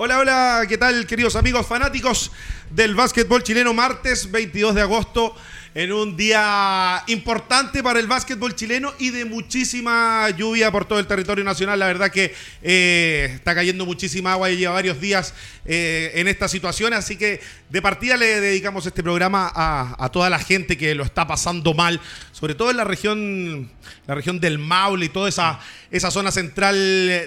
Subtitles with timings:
[0.00, 2.30] Hola, hola, ¿qué tal queridos amigos fanáticos
[2.78, 3.74] del básquetbol chileno?
[3.74, 5.34] Martes 22 de agosto,
[5.74, 11.06] en un día importante para el básquetbol chileno y de muchísima lluvia por todo el
[11.08, 11.78] territorio nacional.
[11.78, 16.48] La verdad que eh, está cayendo muchísima agua y lleva varios días eh, en esta
[16.48, 21.04] situación, así que de partida le dedicamos este programa a, toda la gente que lo
[21.04, 22.00] está pasando mal,
[22.32, 23.70] sobre todo en la región,
[24.06, 25.60] la región del Maule y toda esa,
[25.90, 26.74] esa zona central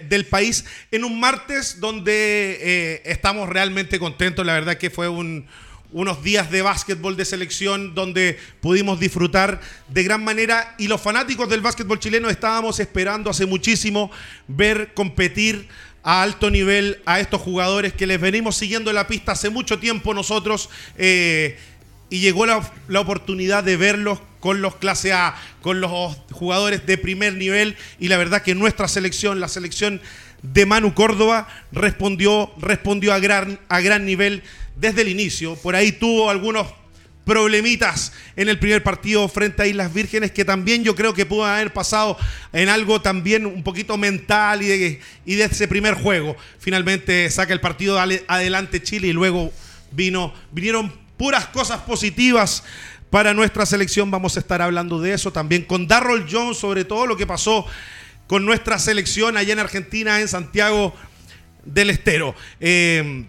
[0.09, 4.45] del país, en un martes donde eh, estamos realmente contentos.
[4.45, 5.40] La verdad que fue un
[5.91, 11.49] unos días de básquetbol de selección donde pudimos disfrutar de gran manera y los fanáticos
[11.49, 14.09] del básquetbol chileno estábamos esperando hace muchísimo
[14.47, 15.67] ver competir
[16.03, 20.13] a alto nivel a estos jugadores que les venimos siguiendo la pista hace mucho tiempo
[20.13, 21.59] nosotros eh,
[22.09, 26.97] y llegó la, la oportunidad de verlos con los clase A, con los jugadores de
[26.97, 30.01] primer nivel y la verdad que nuestra selección, la selección
[30.41, 34.41] de Manu Córdoba, respondió, respondió a, gran, a gran nivel
[34.81, 35.55] desde el inicio.
[35.55, 36.67] Por ahí tuvo algunos
[37.23, 41.45] problemitas en el primer partido frente a Islas Vírgenes que también yo creo que pudo
[41.45, 42.17] haber pasado
[42.51, 46.35] en algo también un poquito mental y de, ese primer juego.
[46.59, 49.53] Finalmente saca el partido adelante Chile y luego
[49.91, 52.63] vino, vinieron puras cosas positivas
[53.11, 54.09] para nuestra selección.
[54.09, 57.67] Vamos a estar hablando de eso también con Darrell Jones, sobre todo lo que pasó
[58.25, 60.95] con nuestra selección allá en Argentina, en Santiago
[61.65, 62.33] del Estero.
[62.59, 63.25] Eh,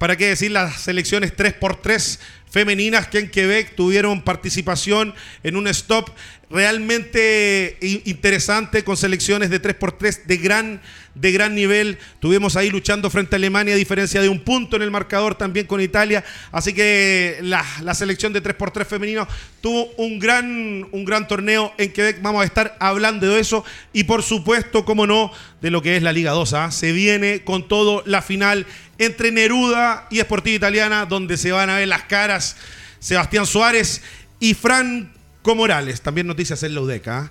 [0.00, 2.18] ¿Para qué decir las selecciones 3x3
[2.50, 6.08] femeninas que en Quebec tuvieron participación en un stop
[6.48, 7.76] realmente
[8.06, 10.80] interesante con selecciones de 3x3 de gran,
[11.14, 11.98] de gran nivel.
[12.20, 15.66] Tuvimos ahí luchando frente a Alemania a diferencia de un punto en el marcador también
[15.66, 16.24] con Italia.
[16.52, 19.26] Así que la, selección de 3x3 femenino
[19.60, 22.22] tuvo un gran, un gran torneo en Quebec.
[22.22, 26.02] Vamos a estar hablando de eso y por supuesto, como no, de lo que es
[26.02, 26.52] la Liga 2.
[26.54, 26.70] ¿ah?
[26.70, 28.66] Se viene con todo la final
[28.98, 32.56] entre Neruda y Sportiva Italiana, donde se van a ver las caras
[32.98, 34.02] Sebastián Suárez
[34.38, 36.00] y Franco Morales.
[36.02, 37.08] También noticias en la UDEC.
[37.08, 37.30] ¿ah?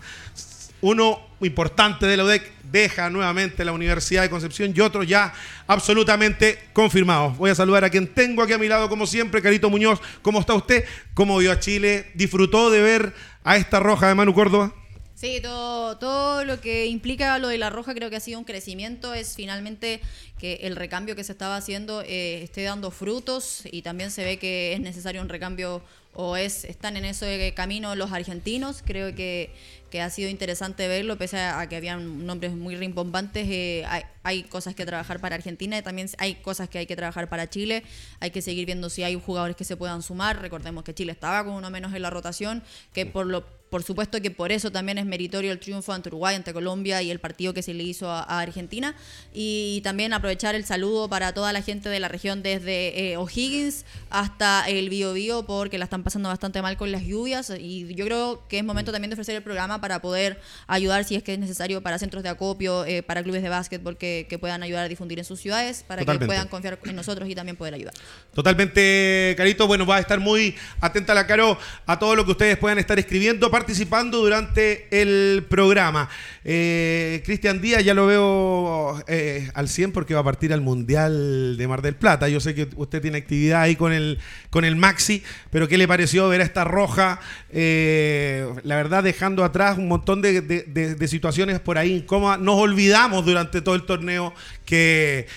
[0.82, 5.34] Uno importante de la UDEC deja nuevamente la Universidad de Concepción y otro ya
[5.68, 7.32] absolutamente confirmado.
[7.32, 10.00] Voy a saludar a quien tengo aquí a mi lado, como siempre, Carito Muñoz.
[10.22, 10.86] ¿Cómo está usted?
[11.14, 12.12] ¿Cómo vio a Chile?
[12.14, 13.14] ¿Disfrutó de ver
[13.44, 14.74] a esta roja de Manu Córdoba?
[15.16, 18.46] Sí, todo, todo lo que implica lo de la roja creo que ha sido un
[18.46, 20.00] crecimiento, es finalmente
[20.40, 24.38] que el recambio que se estaba haciendo eh, esté dando frutos y también se ve
[24.38, 25.82] que es necesario un recambio
[26.14, 28.82] o es están en ese camino los argentinos.
[28.86, 29.52] Creo que,
[29.90, 33.48] que ha sido interesante verlo, pese a, que habían nombres muy rimbombantes.
[33.50, 36.96] Eh, hay, hay, cosas que trabajar para Argentina y también hay cosas que hay que
[36.96, 37.84] trabajar para Chile.
[38.20, 40.42] Hay que seguir viendo si hay jugadores que se puedan sumar.
[40.42, 42.64] Recordemos que Chile estaba con uno menos en la rotación,
[42.94, 46.36] que por lo por supuesto que por eso también es meritorio el triunfo ante Uruguay,
[46.36, 48.96] ante Colombia y el partido que se le hizo a, Argentina.
[49.34, 53.86] Y también aprovechar el saludo para toda la gente de la región desde eh, O'Higgins
[54.10, 57.52] hasta el Bio Bio, porque la están pasando bastante mal con las lluvias.
[57.60, 61.16] Y yo creo que es momento también de ofrecer el programa para poder ayudar, si
[61.16, 64.64] es que es necesario, para centros de acopio, eh, para clubes de básquetbol que, puedan
[64.64, 67.74] ayudar a difundir en sus ciudades, para que puedan confiar en nosotros y también poder
[67.74, 67.94] ayudar.
[68.34, 69.68] Totalmente, Carito.
[69.68, 72.98] Bueno, va a estar muy atenta la Caro a todo lo que ustedes puedan estar
[72.98, 76.08] escribiendo participando durante el programa.
[76.46, 81.58] Eh, Cristian Díaz ya lo veo eh, al 100 porque va a partir al Mundial
[81.58, 82.30] de Mar del Plata.
[82.30, 84.18] Yo sé que usted tiene actividad ahí con el,
[84.50, 87.20] con el Maxi, pero ¿qué le pareció ver a esta roja?
[87.52, 92.40] Eh, la verdad, dejando atrás un montón de, de situaciones por ahí incómodas.
[92.40, 94.34] Nos olvidamos durante todo el torneo
[94.64, 95.28] que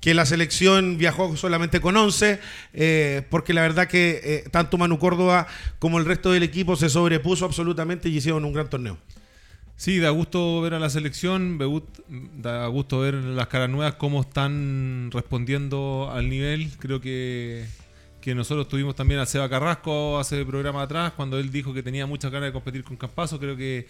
[0.00, 2.40] que la selección viajó solamente con 11,
[2.72, 5.46] eh, porque la verdad que eh, tanto Manu Córdoba
[5.78, 8.98] como el resto del equipo se sobrepuso absolutamente y hicieron un gran torneo.
[9.76, 11.58] Sí, da gusto ver a la selección,
[12.42, 16.70] da gusto ver las caras nuevas, cómo están respondiendo al nivel.
[16.78, 17.64] Creo que,
[18.20, 22.04] que nosotros tuvimos también a Seba Carrasco hace programa atrás, cuando él dijo que tenía
[22.06, 23.38] muchas ganas de competir con Campazo.
[23.38, 23.86] Creo que,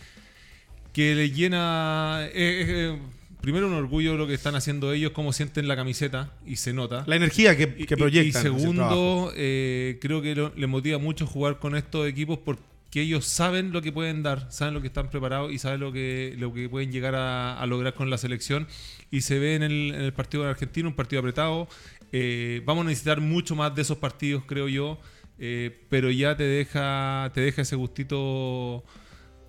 [0.92, 2.20] que le llena...
[2.34, 2.96] Eh,
[3.40, 7.04] primero un orgullo lo que están haciendo ellos, cómo sienten la camiseta y se nota.
[7.06, 8.28] La energía que, que proyectan.
[8.28, 13.72] Y, segundo, eh, creo que le motiva mucho jugar con estos equipos porque ellos saben
[13.72, 16.68] lo que pueden dar, saben lo que están preparados y saben lo que, lo que
[16.68, 18.66] pueden llegar a, lograr con la selección.
[19.10, 21.68] Y se ve en el, partido de Argentina, un partido apretado.
[22.12, 24.98] Eh, vamos a necesitar mucho más de esos partidos, creo yo.
[25.42, 28.84] Eh, pero ya te deja, te deja ese gustito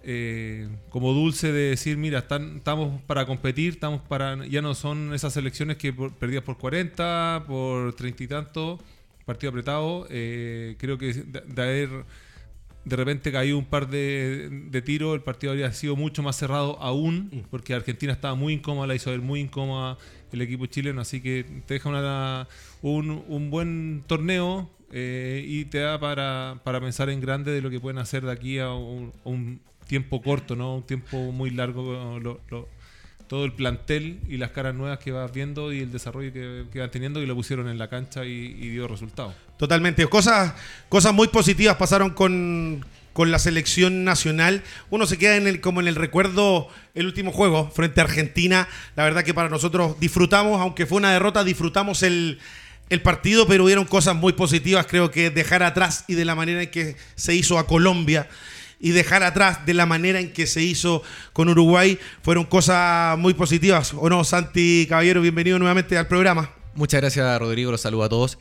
[0.03, 5.33] eh, como dulce de decir, mira, estamos para competir, estamos para ya no son esas
[5.33, 8.79] selecciones que perdidas por 40, por 30 y tanto,
[9.25, 10.07] partido apretado.
[10.09, 11.89] Eh, creo que de, haber
[12.83, 16.79] de repente cayó un par de, de tiros, el partido habría sido mucho más cerrado
[16.81, 17.39] aún, Mm.
[17.51, 19.97] porque Argentina estaba muy incómoda, la hizo ver muy incómoda
[20.31, 22.47] el equipo chileno, así que te deja una,
[22.81, 27.69] un, un buen torneo eh, y te da para, para pensar en grande de lo
[27.69, 29.61] que pueden hacer de aquí a un, a un
[29.91, 30.75] tiempo corto, ¿no?
[30.77, 32.69] Un tiempo muy largo, lo- lo-
[33.27, 36.79] todo el plantel y las caras nuevas que vas viendo y el desarrollo que, que
[36.79, 39.33] van teniendo y lo pusieron en la cancha y, y dio resultados.
[39.57, 40.05] Totalmente.
[40.07, 40.53] Cosas,
[40.87, 44.63] cosas muy positivas pasaron con, con la selección nacional.
[44.89, 48.67] Uno se queda en el, como en el recuerdo el último juego frente a Argentina.
[48.95, 52.39] La verdad que para nosotros disfrutamos, aunque fue una derrota, disfrutamos el,
[52.89, 54.85] el partido, pero hubieron cosas muy positivas.
[54.87, 58.27] Creo que dejar atrás y de la manera en que se hizo a Colombia
[58.81, 63.35] y dejar atrás de la manera en que se hizo con Uruguay fueron cosas muy
[63.35, 63.93] positivas.
[63.93, 65.21] ¿O no, Santi Caballero?
[65.21, 66.49] Bienvenido nuevamente al programa.
[66.73, 67.69] Muchas gracias, Rodrigo.
[67.69, 68.39] Los saludo a todos.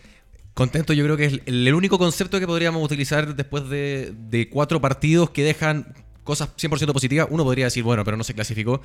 [0.54, 5.30] Contento, yo creo que es el, único concepto que podríamos utilizar después de, cuatro partidos
[5.30, 5.94] que dejan
[6.24, 7.28] cosas 100% positivas.
[7.30, 8.80] Uno podría decir, bueno, pero no se clasificó.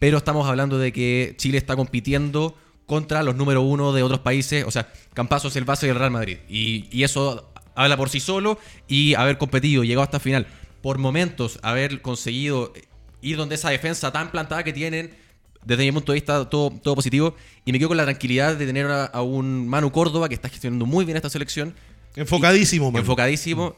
[0.00, 4.64] Pero estamos hablando de que Chile está compitiendo contra los número uno de otros países.
[4.66, 6.38] O sea, Campazo es el base del Real Madrid.
[6.48, 8.58] Y, y eso habla por sí solo.
[8.88, 10.46] Y haber competido, llegado hasta final.
[10.82, 12.72] Por momentos, haber conseguido
[13.22, 15.14] ir donde esa defensa tan plantada que tienen
[15.64, 17.34] desde mi punto de vista, todo, todo positivo.
[17.64, 20.48] Y me quedo con la tranquilidad de tener a, a un Manu Córdoba que está
[20.48, 21.74] gestionando muy bien esta selección.
[22.14, 23.00] Enfocadísimo, man.
[23.00, 23.74] Enfocadísimo.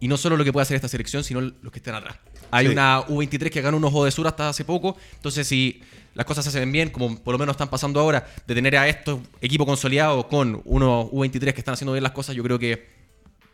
[0.00, 2.16] Y no solo lo que puede hacer esta selección, sino los que estén atrás.
[2.50, 2.72] Hay Sí.
[2.72, 4.96] una U23 que ganó un ojo de sur hasta hace poco.
[5.14, 5.80] Entonces, si
[6.14, 8.88] las cosas se hacen bien, como por lo menos están pasando ahora, de tener a
[8.88, 12.99] estos equipos consolidados con unos U23 que están haciendo bien las cosas, yo creo que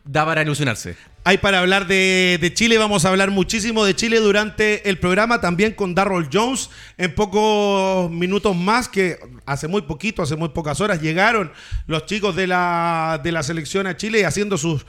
[0.06, 0.96] da para ilusionarse.
[1.24, 5.72] Hay para hablar de, Chile, vamos a hablar muchísimo de Chile durante el programa, también
[5.72, 11.02] con Darrell Jones en pocos minutos más, que hace muy poquito, hace muy pocas horas
[11.02, 11.50] llegaron
[11.88, 14.86] los chicos de la, de la selección a Chile haciendo sus,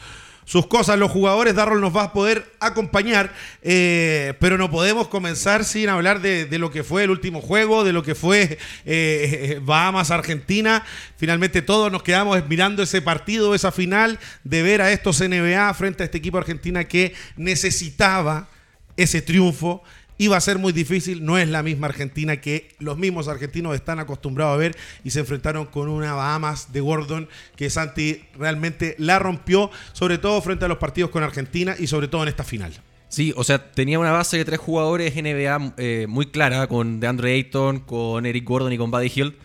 [0.48, 3.34] sus cosas, los jugadores, Darrell nos va a poder acompañar,
[3.64, 7.92] eh, pero no podemos comenzar sin hablar de, lo que fue el último juego, de
[7.92, 10.86] lo que fue eh, Bahamas-Argentina.
[11.18, 16.04] Finalmente todos nos quedamos mirando ese partido, esa final, de ver a estos NBA frente
[16.04, 18.48] a este equipo argentina que necesitaba
[18.96, 19.84] ese triunfo.
[20.20, 24.00] Iba a ser muy difícil, no es la misma Argentina que los mismos argentinos están
[24.00, 29.20] acostumbrados a ver y se enfrentaron con una Bahamas de Gordon que Santi realmente la
[29.20, 32.74] rompió, sobre todo frente a los partidos con Argentina y sobre todo en esta final.
[33.10, 37.34] Sí, o sea, tenía una base de tres jugadores NBA eh, muy clara, con DeAndre
[37.34, 39.36] Ayton, con Eric Gordon y con Buddy Hill.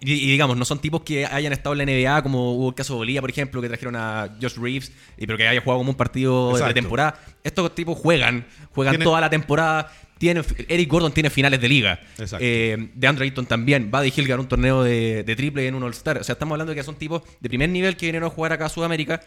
[0.00, 2.74] Y, y digamos, no son tipos que hayan estado en la NBA, como hubo el
[2.74, 5.78] caso de Bolivia, por ejemplo, que trajeron a Josh Reeves, y pero que haya jugado
[5.78, 6.66] como un partido Exacto.
[6.66, 7.20] de pretemporada.
[7.42, 9.92] Estos tipos juegan, juegan toda la temporada.
[10.18, 12.00] Tienen, Eric Gordon tiene finales de liga.
[12.40, 13.90] Eh, DeAndre Ayton también.
[13.90, 16.18] Buddy Hill ganó un torneo de, de triple en un All-Star.
[16.18, 18.52] O sea, estamos hablando de que son tipos de primer nivel que vinieron a jugar
[18.52, 19.20] acá a Sudamérica.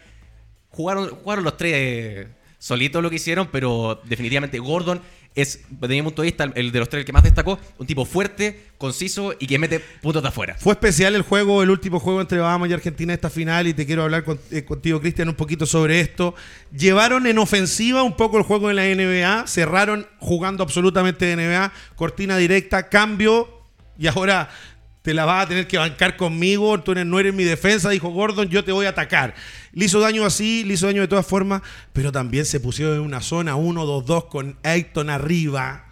[0.68, 2.28] Jugaron, jugaron los tres
[2.62, 5.00] solitos lo que hicieron, pero definitivamente Gordon
[5.34, 7.58] es, desde mi punto de vista, el de los tres el que más destacó.
[7.78, 10.56] Un tipo fuerte, conciso y que mete puntos de afuera.
[10.58, 13.86] Fue especial el juego, el último juego entre Bahamas y Argentina esta final y te
[13.86, 16.34] quiero hablar con- eh, contigo, Cristian, un poquito sobre esto.
[16.76, 21.72] Llevaron en ofensiva un poco el juego en la NBA, cerraron jugando absolutamente de NBA,
[21.96, 23.48] cortina directa, cambio
[23.98, 24.50] y ahora
[25.02, 28.48] te la vas a tener que bancar conmigo, tú no eres mi defensa, dijo Gordon,
[28.48, 29.34] yo te voy a atacar.
[29.72, 33.00] Le hizo daño así, le hizo daño de todas formas, pero también se pusieron en
[33.00, 35.86] una zona 1-2-2 con Ayton arriba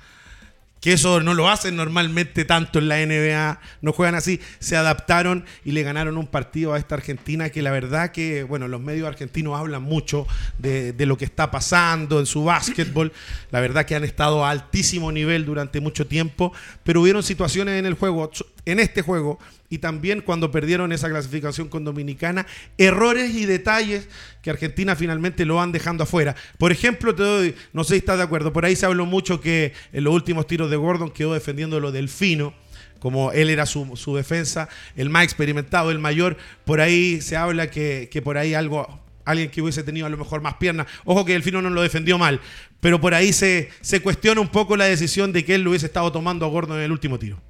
[0.81, 5.45] que eso no lo hacen normalmente tanto en la NBA, no juegan así, se adaptaron
[5.64, 9.07] y le ganaron un partido a esta Argentina que la verdad que, bueno, los medios
[9.07, 10.26] argentinos hablan mucho
[10.59, 13.12] de, de lo que está pasando en su básquetbol,
[13.50, 16.52] la verdad que han estado a altísimo nivel durante mucho tiempo,
[16.83, 18.31] pero hubieron situaciones en el juego,
[18.71, 22.47] en este juego, y también cuando perdieron esa clasificación con Dominicana,
[22.77, 24.09] errores y detalles
[24.43, 26.35] que Argentina finalmente lo van dejando afuera.
[26.59, 29.41] Por ejemplo, te doy, no sé si estás de acuerdo, por ahí se habló mucho
[29.41, 32.53] que en los últimos tiros de Gordon quedó defendiendo lo del fino,
[32.99, 38.21] como él era su, defensa, el más experimentado, el mayor, por ahí se habla que,
[38.23, 41.43] por ahí algo, alguien que hubiese tenido a lo mejor más piernas, ojo que el
[41.43, 42.41] fino no lo defendió mal,
[42.81, 43.71] pero por ahí se
[44.03, 46.85] cuestiona un poco la decisión de que él lo hubiese estado tomando a Gordon en
[46.85, 47.41] el último tiro.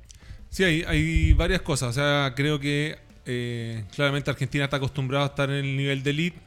[0.50, 1.90] Sí, hay, hay varias cosas.
[1.90, 6.10] O sea, creo que eh, claramente Argentina está acostumbrada a estar en el nivel de
[6.10, 6.38] elite,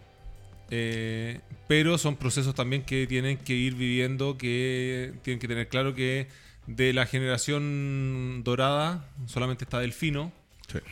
[0.69, 5.95] eh, pero son procesos también que tienen que ir viviendo, que tienen que tener claro
[5.95, 6.27] que
[6.67, 10.31] de la generación dorada solamente está Delfino.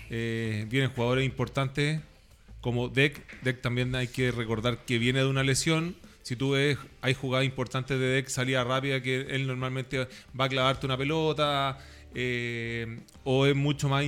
[0.10, 2.00] Eh, vienen jugadores importantes
[2.62, 3.42] como Deck.
[3.42, 5.96] Deck también hay que recordar que viene de una lesión.
[6.22, 10.08] Si tú ves, hay jugadas importantes de Deck, salida rápida, que él normalmente
[10.40, 11.80] va a clavarte una pelota,
[12.16, 14.06] eh, o es mucho más,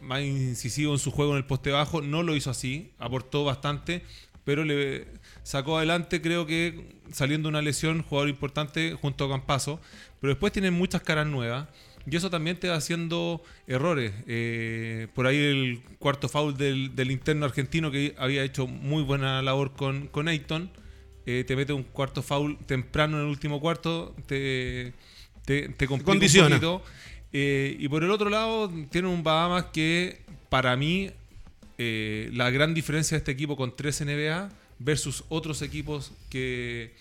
[0.00, 2.02] más, incisivo en su juego en el poste bajo.
[2.02, 4.02] No lo hizo así, aportó bastante,
[4.44, 5.06] pero le
[5.42, 9.80] sacó adelante, creo que saliendo una lesión, jugador importante junto a Campazo,
[10.20, 11.68] pero después tienen muchas caras nuevas.
[12.04, 14.12] Y eso también te va haciendo errores.
[14.26, 19.40] Eh, por ahí el cuarto foul del, del, interno argentino que había hecho muy buena
[19.40, 20.70] labor con, con Ayton.
[21.26, 24.92] Eh, te mete un cuarto foul temprano en el último cuarto, te,
[25.44, 25.86] te, te.
[25.88, 26.82] Un poquito.
[27.32, 30.20] Eh, y por el otro lado, tiene un Bahamas que
[30.50, 31.10] para mí
[31.78, 36.94] eh, la gran diferencia de este equipo con 3 NBA versus otros equipos que,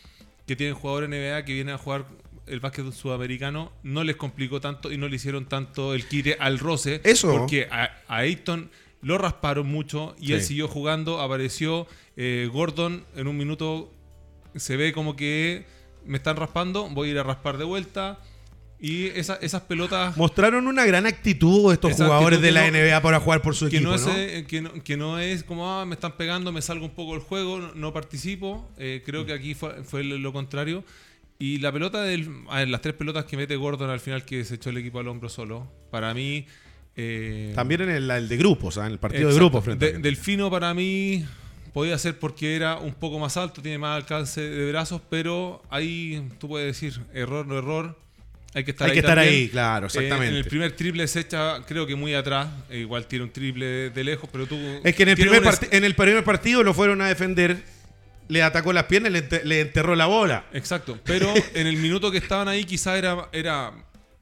[0.47, 2.05] que tienen jugadores NBA que vienen a jugar
[2.47, 6.59] el básquet sudamericano no les complicó tanto y no le hicieron tanto el quite al
[6.59, 7.01] roce.
[7.03, 7.31] Eso.
[7.31, 8.69] Porque a, a Ayton
[9.01, 10.33] lo rasparon mucho y Sí.
[10.33, 11.19] él siguió jugando.
[11.21, 13.91] Apareció eh, Gordon en un minuto.
[14.55, 15.65] Se ve como que
[16.05, 18.19] me están raspando, voy a ir a raspar de vuelta.
[18.83, 23.19] Y esa- esas pelotas Mostraron una gran actitud estos jugadores de la no- NBA para
[23.19, 24.13] jugar por su que equipo, no, es, ¿no?
[24.17, 27.11] eh, que, no, que no es como, ah, me están pegando, me salgo un poco
[27.13, 28.67] del juego, no, participo.
[28.79, 30.83] Eh, creo que aquí fue, fue lo contrario.
[31.37, 32.27] Y la pelota del.
[32.49, 34.99] A ver, las tres pelotas que mete Gordon al final que se echó el equipo
[34.99, 35.67] al hombro solo.
[35.91, 36.45] Para mí.
[36.95, 38.85] eh, También en el, el de grupos, ¿ah?
[38.85, 39.45] en el partido de exacto.
[39.49, 41.23] grupos frente De- a Delfino para mí
[41.73, 46.27] podía ser porque era un poco más alto, tiene más alcance de brazos, pero ahí
[46.39, 47.97] tú puedes decir error, no error.
[48.53, 48.93] Hay que estar Hay ahí.
[48.95, 50.27] que estar ahí, claro, Eh, exactamente.
[50.27, 52.47] en el primer triple se echa, creo que muy atrás.
[52.69, 54.57] eh, igual tiene un triple de, lejos, pero tú.
[54.83, 55.41] Es que en el, primer
[55.71, 57.63] en el primer partido lo fueron a defender,
[58.27, 60.45] le atacó las piernas le, le enterró la bola.
[60.53, 63.71] Exacto, pero en el minuto que estaban ahí quizá era, era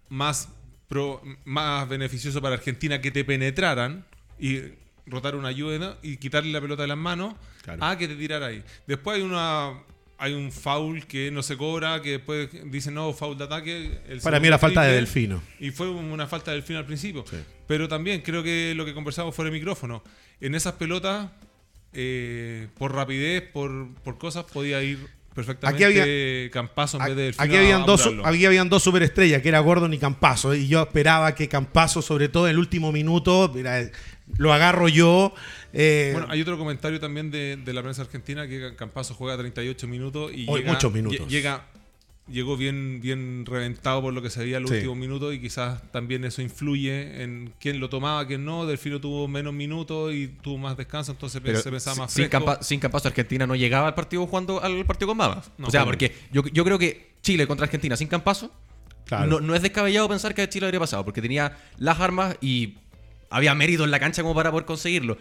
[0.10, 0.50] más,
[0.88, 4.06] pro- más beneficioso para Argentina que te penetraran
[4.40, 4.60] y
[5.08, 7.34] rotar una ayuda y quitarle la pelota de las manos
[7.64, 7.84] Claro.
[7.84, 8.64] a que te tirara ahí.
[8.88, 9.74] Después hay una
[10.20, 14.00] hay un foul que no se cobra, que después dicen no, foul de ataque.
[14.08, 15.42] el Para mí era falta de Delfino.
[15.60, 17.24] Y fue una falta del fin al principio.
[17.30, 17.38] Sí.
[17.66, 20.04] Pero también creo que lo que conversamos fuera de micrófono,
[20.42, 21.30] en esas pelotas,
[21.94, 25.00] eh, por rapidez, por, por cosas, podía ir
[25.34, 29.42] perfectamente Aquí Campazo en vez de Delfino Aquí a habían, dos, aquí habían dos superestrellas,
[29.42, 30.54] que era Gordon y Campazo.
[30.54, 33.90] Y yo esperaba que Campazo, sobre todo en el último minuto, mira,
[34.38, 35.34] lo agarro yo.
[35.74, 39.88] eh, Bueno, hay otro comentario también de, de la prensa argentina que Campazo juega 38
[39.88, 41.20] minutos y Hoy llega, muchos minutos.
[41.28, 41.66] lle- llega
[42.32, 44.76] llegó bien bien reventado por lo que se veía en los Sí.
[44.78, 48.68] últimos minutos y quizás también eso influye en quién lo tomaba, quién no.
[48.68, 52.46] Delfino tuvo menos minutos y tuvo más descanso, entonces Pero se pensaba más sin, fresco.
[52.46, 55.50] campa- sin Campazo Argentina no llegaba al partido jugando al partido con Bahamas.
[55.58, 55.86] No, o sea, claro.
[55.88, 58.52] porque yo, yo creo que Chile contra Argentina sin Campazo
[59.06, 59.26] Claro.
[59.26, 62.76] no, no es descabellado pensar que a Chile habría pasado, porque tenía las armas y
[63.30, 65.18] había mérito en la cancha como para poder conseguirlo.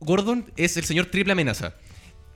[0.00, 1.74] Gordon es el señor triple amenaza.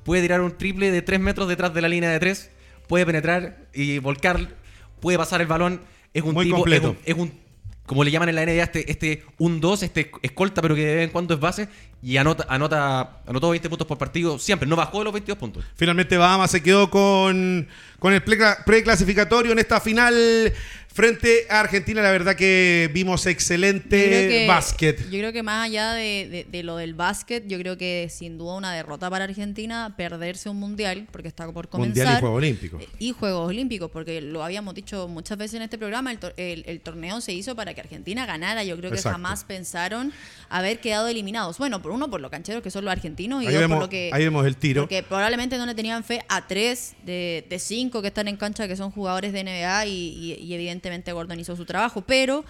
[0.05, 2.51] Puede tirar un triple de 3 metros detrás de la línea de 3,
[2.87, 4.55] puede penetrar y volcar,
[5.01, 5.81] puede pasar el balón.
[6.15, 6.97] Es un Muy tipo, completo.
[7.05, 7.47] Es un, es un-
[7.87, 10.95] como le llaman en la NBA, este, este un 2, este escolta, pero que de
[10.97, 11.69] vez en cuando es base,
[12.07, 15.65] y anota, anota, anotó 20 puntos por partido siempre, no bajó de los 22 puntos.
[15.75, 17.67] Finalmente Bahamas se quedó con,
[17.99, 20.53] con el precla- preclasificatorio en esta final
[20.93, 22.01] frente a Argentina.
[22.01, 25.03] La verdad que vimos Yo excelente que- básquet.
[25.11, 28.39] Yo creo que más allá de, de- de lo del básquet, yo creo que sin
[28.39, 32.05] duda una derrota para Argentina, perderse un mundial, porque está por comenzar.
[32.05, 32.83] Mundial y Juegos Olímpicos.
[32.83, 36.35] Eh, Y Juegos Olímpicos, porque lo habíamos dicho muchas veces en este programa, el, tor-
[36.39, 38.65] el- el torneo se hizo para que Argentina ganara.
[38.65, 39.15] Yo creo que Exacto.
[39.19, 40.13] jamás pensaron
[40.49, 41.59] haber quedado eliminados.
[41.59, 43.85] Bueno, por uno, por lo cancheros que son los argentinos, y Ahí dos, vemos, por
[43.85, 44.11] lo que...
[44.13, 44.83] ahí vemos el tiro.
[44.83, 48.69] Porque probablemente no le tenían fe a tres de, de cinco que están en cancha,
[48.69, 52.03] que son jugadores de NBA, y, y- y evidentemente Gordon hizo su trabajo.
[52.07, 52.45] Pero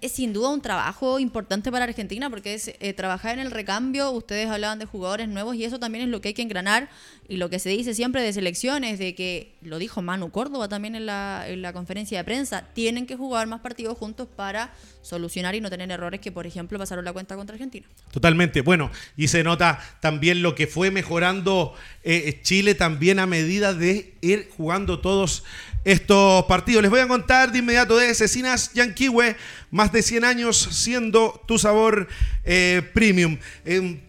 [0.00, 4.10] es sin duda un trabajo importante para Argentina porque es eh, trabajar en el recambio.
[4.10, 6.88] Ustedes hablaban de jugadores nuevos y eso también es lo que hay que engranar
[7.28, 10.96] y lo que se dice siempre de selecciones, de que lo dijo Manu Córdoba también
[10.96, 15.54] en la, en la conferencia de prensa, tienen que jugar más partidos juntos para solucionar
[15.54, 17.86] y no tener errores que, por ejemplo, pasaron la cuenta contra Argentina.
[18.10, 18.62] Totalmente.
[18.62, 24.14] Bueno, y se nota también lo que fue mejorando eh, Chile también a medida de
[24.22, 25.44] ir jugando todos
[25.84, 26.82] estos partidos.
[26.82, 29.36] Les voy a contar de inmediato de Cecinas Yanquiwe,
[29.70, 32.06] más de 100 años siendo tu sabor
[32.44, 33.38] eh, premium.
[33.64, 34.00] Eh,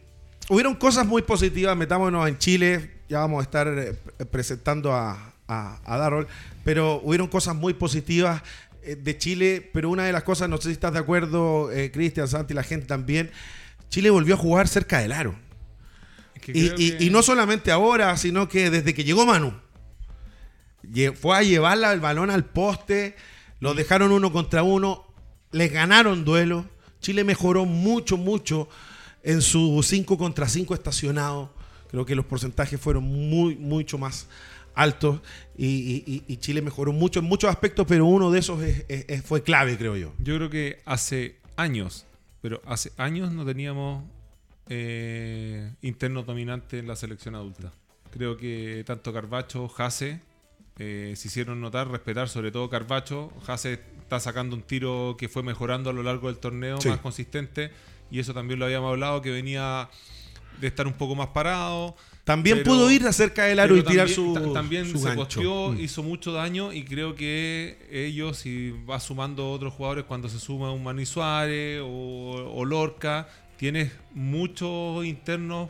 [0.50, 3.96] hubieron cosas muy positivas, metámonos en Chile, ya vamos a estar eh,
[4.30, 6.28] presentando a, a, a Darrell,
[6.64, 8.42] pero hubieron cosas muy positivas
[8.84, 12.28] eh, de Chile, pero una de las cosas, no sé si estás de acuerdo, Cristian,
[12.28, 13.32] Santi, la gente también,
[13.90, 15.36] Chile volvió a jugar cerca del aro.
[16.36, 19.26] Es que Y, creo y- que- y no solamente ahora, sino que desde que llegó
[19.26, 19.54] Manu.
[21.20, 23.16] Fue a llevarla el balón al poste,
[23.60, 25.06] los dejaron uno contra uno,
[25.52, 26.66] les ganaron duelo.
[27.00, 28.68] Chile mejoró mucho, mucho
[29.24, 31.54] en su 5 contra 5 estacionado.
[31.90, 34.28] Creo que los porcentajes fueron muy, mucho más
[34.74, 35.20] altos
[35.58, 39.44] y, Chile mejoró mucho en muchos aspectos, pero uno de esos es- es- es- fue
[39.44, 40.14] clave, creo yo.
[40.20, 42.06] Yo creo que hace años,
[42.42, 44.04] pero hace años no teníamos
[44.74, 47.74] eh, internos dominantes en la selección adulta.
[48.12, 50.22] Creo que tanto Carbacho, Jase,
[50.84, 53.32] eh, se hicieron notar, respetar, sobre todo Carbacho.
[53.46, 56.90] Jase está sacando un tiro que fue mejorando a lo largo del torneo, Sí.
[56.90, 57.70] más consistente,
[58.10, 59.90] y eso también lo habíamos hablado, que venía
[60.60, 61.96] de estar un poco más parado.
[62.24, 65.08] También pero- pudo ir acerca del aro y tirar también, su, ta- también su se
[65.10, 65.24] gancho.
[65.24, 65.80] posteó, Mm.
[65.80, 70.72] hizo mucho daño y creo que ellos, si va sumando otros jugadores, cuando se suma
[70.72, 75.70] un Mani Suárez o, o Lorca, tienes muchos internos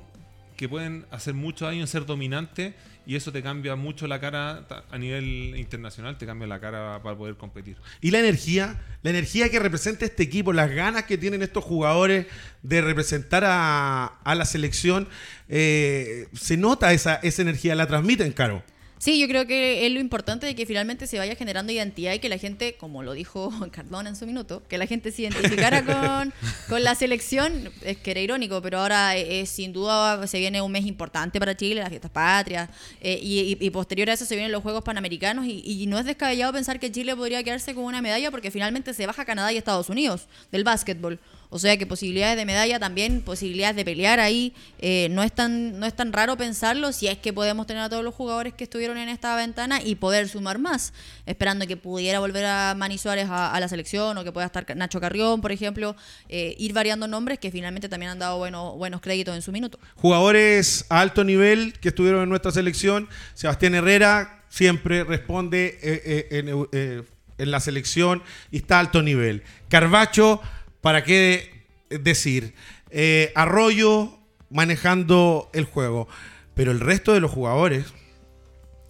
[0.57, 2.73] que pueden hacer mucho daño en ser dominantes
[3.05, 7.17] y eso te cambia mucho la cara a nivel internacional, te cambia la cara para
[7.17, 7.77] poder competir.
[7.99, 12.27] Y la energía, la energía que representa este equipo, las ganas que tienen estos jugadores
[12.61, 15.07] de representar a, a la selección,
[15.49, 18.63] eh, se nota esa, esa energía, la transmiten, Caro.
[19.03, 22.19] Sí, yo creo que es lo importante de que finalmente se vaya generando identidad y
[22.19, 25.83] que la gente, como lo dijo Cardona en su minuto, que la gente se identificara
[25.85, 26.31] con,
[26.69, 30.71] con la selección, es que era irónico, pero ahora es, sin duda se viene un
[30.71, 32.69] mes importante para Chile, las fiestas patrias,
[33.01, 35.97] eh, y, y- y posterior a eso se vienen los Juegos Panamericanos, y, y no
[35.97, 39.51] es descabellado pensar que Chile podría quedarse con una medalla porque finalmente se baja Canadá
[39.51, 41.19] y Estados Unidos del básquetbol.
[41.53, 44.53] O sea que posibilidades de medalla también, posibilidades de pelear ahí.
[44.79, 47.89] eh, no, es tan, no es tan raro pensarlo si es que podemos tener a
[47.89, 50.93] todos los jugadores que estuvieron en esta ventana y poder sumar más.
[51.25, 55.01] Esperando que pudiera volver a Mani Suárez a, la selección o que pueda estar Nacho
[55.01, 55.97] Carrión, por ejemplo.
[56.29, 59.77] eh, ir variando nombres que finalmente también han dado buenos, buenos créditos en su minuto.
[59.97, 63.09] Jugadores a alto nivel que estuvieron en nuestra selección.
[63.33, 67.05] Sebastián Herrera siempre responde eh, en,
[67.37, 69.43] en la selección y está a alto nivel.
[69.67, 70.41] Carbacho,
[70.81, 72.53] ¿para qué decir?
[72.89, 74.17] Eh, Arroyo
[74.49, 76.07] manejando el juego.
[76.53, 77.85] Pero el resto de los jugadores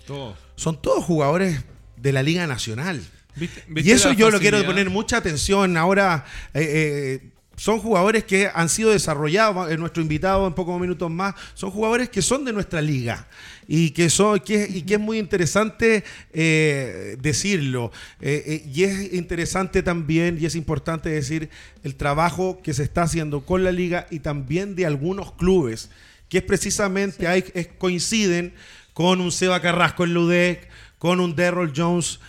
[0.06, 0.36] Todo.
[0.56, 1.64] son todos jugadores
[1.98, 3.02] de la Liga Nacional.
[3.36, 5.78] ¿Viste- Y eso yo lo quiero poner mucha atención.
[5.78, 7.31] Ahora eh, eh,
[7.62, 9.72] son jugadores que han sido desarrollados.
[9.72, 13.28] eh, nuestro invitado en pocos minutos más son jugadores que son de nuestra liga
[13.68, 17.92] y que son que, y que es muy interesante eh, decirlo.
[18.20, 21.52] Eh, y es interesante también y es importante decir
[21.84, 25.92] el trabajo que se está haciendo con la liga y también de algunos clubes
[26.30, 28.56] que es precisamente hay, es- coinciden
[28.96, 32.20] con un Seba Carrasco en Ludec, con un Derrol Jones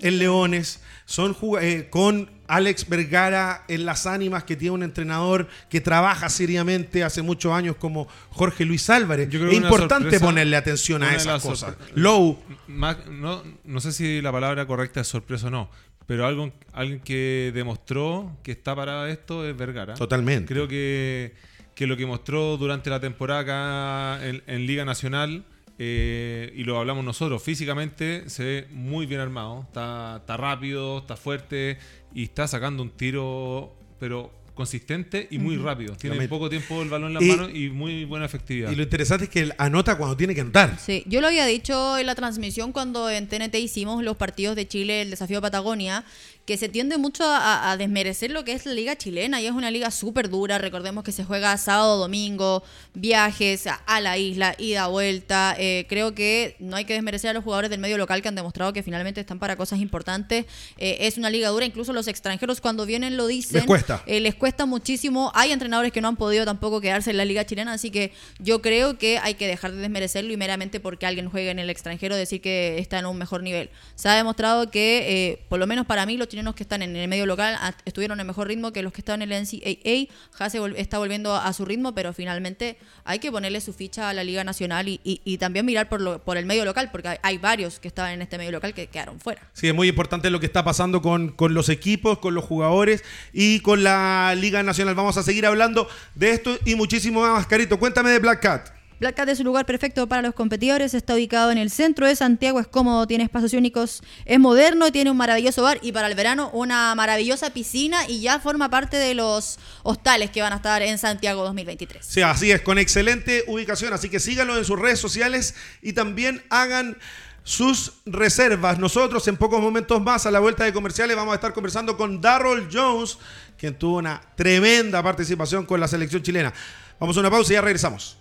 [0.00, 5.80] en Leones, son eh, con Alex Vergara en Las Ánimas, que tiene un entrenador que
[5.80, 9.28] trabaja seriamente hace muchos años como Jorge Luis Álvarez.
[9.28, 11.76] Yo creo es importante sorpresa- ponerle atención a esas cosas.
[11.94, 15.70] Low, no, no sé si la palabra correcta es sorpresa o no,
[16.06, 19.94] pero algo, alguien que demostró que está para esto es Vergara.
[19.94, 20.52] totalmente.
[20.52, 21.34] Creo que,
[21.74, 25.44] que lo que mostró durante la temporada acá en, en Liga Nacional,
[25.82, 31.16] eh, y lo hablamos nosotros, físicamente se ve muy bien armado, está, está rápido, está
[31.16, 31.78] fuerte
[32.14, 35.96] y está sacando un tiro, pero consistente y muy rápido.
[35.96, 38.70] Tiene poco tiempo el balón en las Y- manos y muy buena efectividad.
[38.70, 40.78] Y lo interesante es que él anota cuando tiene que anotar.
[40.78, 44.68] Sí, yo lo había dicho en la transmisión cuando en TNT hicimos los partidos de
[44.68, 46.04] Chile, el desafío Patagonia,
[46.46, 49.52] que se tiende mucho a, a desmerecer lo que es la liga chilena y es
[49.52, 50.58] una liga súper dura.
[50.58, 55.54] Recordemos que se juega sábado, domingo, viajes a, a la isla, ida, vuelta.
[55.58, 58.34] Eh, creo que no hay que desmerecer a los jugadores del medio local que han
[58.34, 60.46] demostrado que finalmente están para cosas importantes.
[60.78, 63.58] Eh, es una liga dura, incluso los extranjeros cuando vienen lo dicen.
[63.58, 64.02] Les cuesta.
[64.06, 65.30] Eh, les cuesta muchísimo.
[65.34, 68.60] Hay entrenadores que no han podido tampoco quedarse en la liga chilena, así que yo
[68.60, 72.16] creo que hay que dejar de desmerecerlo y meramente porque alguien juegue en el extranjero
[72.16, 73.70] decir que está en un mejor nivel.
[73.94, 77.06] Se ha demostrado que, por lo menos para mí, los chilenos que están en el
[77.08, 80.06] medio local estuvieron en mejor ritmo que los que estaban en el NCAA.
[80.38, 84.14] Hase vol- está volviendo a su ritmo, pero finalmente hay que ponerle su ficha a
[84.14, 87.38] la Liga Nacional y, también mirar por, lo- por el medio local, porque hay, hay
[87.38, 89.42] varios que estaban en este medio local que quedaron fuera.
[89.52, 93.04] Sí, es muy importante lo que está pasando con, con los equipos, con los jugadores
[93.32, 94.94] y con la Liga Nacional.
[94.94, 97.46] Vamos a seguir hablando de esto y muchísimo más.
[97.46, 98.79] Carito, cuéntame de Black Cat.
[99.00, 102.14] Black Cat es un lugar perfecto para los competidores, está ubicado en el centro de
[102.14, 106.14] Santiago, es cómodo, tiene espacios únicos, es moderno, tiene un maravilloso bar y para el
[106.14, 110.82] verano una maravillosa piscina y ya forma parte de los hostales que van a estar
[110.82, 112.04] en Santiago 2023.
[112.04, 113.94] Sí, así es, con excelente ubicación.
[113.94, 116.98] Así que síganlo en sus redes sociales y también hagan
[117.42, 118.78] sus reservas.
[118.78, 122.20] Nosotros en pocos momentos más a la vuelta de comerciales vamos a estar conversando con
[122.20, 123.16] Darrell Jones,
[123.56, 126.52] quien tuvo una tremenda participación con la selección chilena.
[126.98, 128.19] Vamos a una pausa y ya regresamos.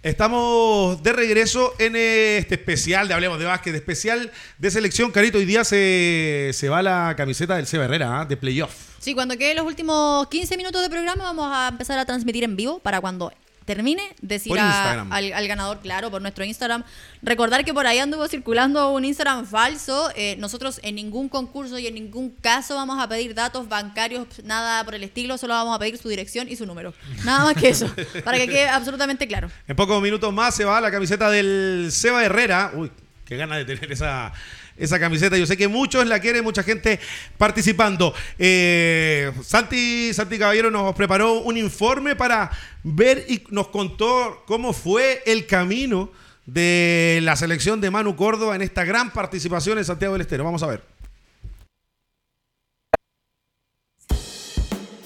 [0.00, 5.10] Estamos de regreso en este especial de Hablemos de Básquet, especial de selección.
[5.10, 8.24] Carito, hoy día se, se va la camiseta del Seba Herrera, ¿ah?
[8.24, 8.72] de playoff.
[9.00, 12.54] Sí, cuando queden los últimos 15 minutos de programa vamos a empezar a transmitir en
[12.54, 13.32] vivo para cuando
[13.68, 16.82] termine, decir a- al, al ganador, claro, por nuestro Instagram.
[17.22, 20.10] Recordar que por ahí anduvo circulando un Instagram falso.
[20.16, 24.82] Eh, nosotros en ningún concurso y en ningún caso vamos a pedir datos bancarios, nada
[24.84, 26.94] por el estilo, solo vamos a pedir su dirección y su número.
[27.24, 27.88] Nada más que eso,
[28.24, 29.50] para que quede absolutamente claro.
[29.66, 32.72] En pocos minutos más se va la camiseta del Seba Herrera.
[32.74, 32.90] Uy,
[33.28, 34.32] qué gana de tener esa,
[34.78, 35.36] esa camiseta.
[35.36, 36.98] Yo sé que muchos la quieren, mucha gente
[37.36, 38.14] participando.
[38.38, 42.50] Eh, Santi, Santi Caballero nos preparó un informe para
[42.82, 46.10] ver y nos contó cómo fue el camino
[46.46, 50.44] de la selección de Manu Córdoba en esta gran participación en Santiago del Estero.
[50.44, 50.82] Vamos a ver.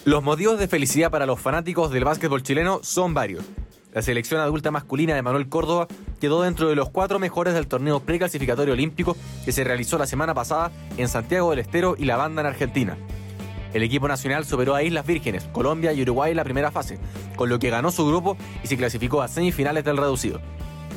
[0.05, 3.45] Los motivos de felicidad para los fanáticos del básquetbol chileno son varios.
[3.93, 5.87] La selección adulta masculina de Manuel Córdoba
[6.19, 10.33] quedó dentro de los cuatro mejores del torneo preclasificatorio olímpico que se realizó la semana
[10.33, 12.97] pasada en Santiago del Estero y La Banda en Argentina.
[13.75, 16.99] El equipo nacional superó a Islas Vírgenes, Colombia y Uruguay en la primera fase,
[17.37, 20.41] con lo que ganó su grupo y se clasificó a semifinales del reducido.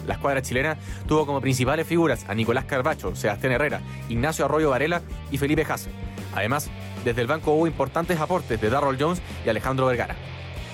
[0.07, 5.01] La escuadra chilena tuvo como principales figuras a Nicolás Carbacho, Sebastián Herrera, Ignacio Arroyo Varela
[5.31, 5.89] y Felipe Hasse.
[6.33, 6.69] Además,
[7.03, 10.15] desde el banco hubo importantes aportes de Darrell Jones y Alejandro Vergara.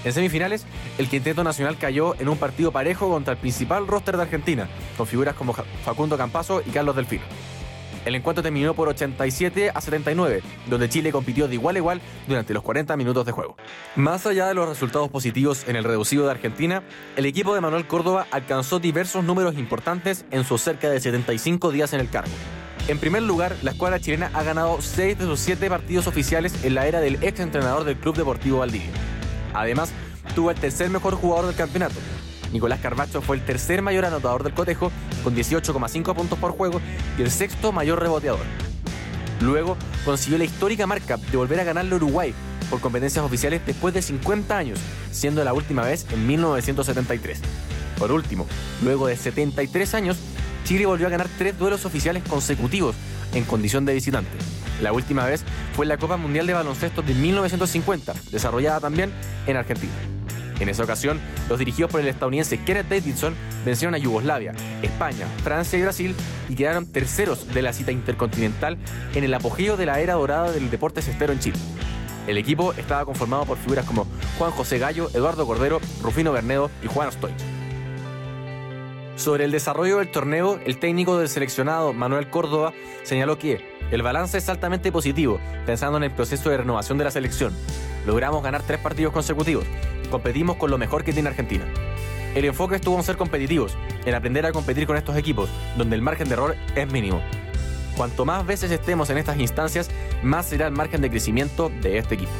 [0.03, 0.65] En semifinales,
[0.97, 5.05] el quinteto nacional cayó en un partido parejo contra el principal roster de Argentina, con
[5.05, 7.23] figuras como Facundo Campazo y Carlos Delfino.
[8.03, 12.51] El encuentro terminó por 87 a 79, donde Chile compitió de igual a igual durante
[12.53, 13.55] los 40 minutos de juego.
[13.95, 16.81] Más allá de los resultados positivos en el reducido de Argentina,
[17.15, 21.93] el equipo de Manuel Córdoba alcanzó diversos números importantes en sus cerca de 75 días
[21.93, 22.31] en el cargo.
[22.87, 26.73] En primer lugar, la escuadra chilena ha ganado 6 de sus 7 partidos oficiales en
[26.73, 28.89] la era del ex entrenador del Club Deportivo Valdivia.
[29.53, 29.91] Además,
[30.35, 31.95] tuvo el tercer mejor jugador del campeonato.
[32.51, 34.91] Nicolás Carbacho fue el tercer mayor anotador del cotejo,
[35.23, 36.81] con 18,5 puntos por juego,
[37.17, 38.45] y el sexto mayor reboteador.
[39.41, 42.33] Luego, consiguió la histórica marca de volver a ganarle Uruguay
[42.69, 44.79] por competencias oficiales después de 50 años,
[45.11, 47.39] siendo la última vez en 1973.
[47.97, 48.47] Por último,
[48.83, 50.17] luego de 73 años,
[50.63, 52.95] Chile volvió a ganar tres duelos oficiales consecutivos
[53.33, 54.31] en condición de visitante.
[54.81, 55.43] La última vez
[55.75, 59.11] fue la Copa Mundial de Baloncesto de 1950, desarrollada también
[59.47, 59.93] en Argentina.
[60.61, 63.33] En esa ocasión, los dirigidos por el estadounidense Kenneth Davidson
[63.65, 64.53] vencieron a Yugoslavia,
[64.83, 66.15] España, Francia y Brasil
[66.49, 68.77] y quedaron terceros de la cita intercontinental
[69.15, 71.57] en el apogeo de la era dorada del deporte cestero en Chile.
[72.27, 74.05] El equipo estaba conformado por figuras como
[74.37, 77.33] Juan José Gallo, Eduardo Cordero, Rufino Bernedo y Juan Stoich.
[79.15, 84.37] Sobre el desarrollo del torneo, el técnico del seleccionado Manuel Córdoba señaló que el balance
[84.37, 87.53] es altamente positivo, pensando en el proceso de renovación de la selección.
[88.05, 89.65] Logramos ganar tres partidos consecutivos.
[90.09, 91.65] Competimos con lo mejor que tiene Argentina.
[92.33, 93.75] El enfoque estuvo en ser competitivos,
[94.05, 97.21] en aprender a competir con estos equipos, donde el margen de error es mínimo.
[97.97, 99.89] Cuanto más veces estemos en estas instancias,
[100.23, 102.31] más será el margen de crecimiento de este equipo.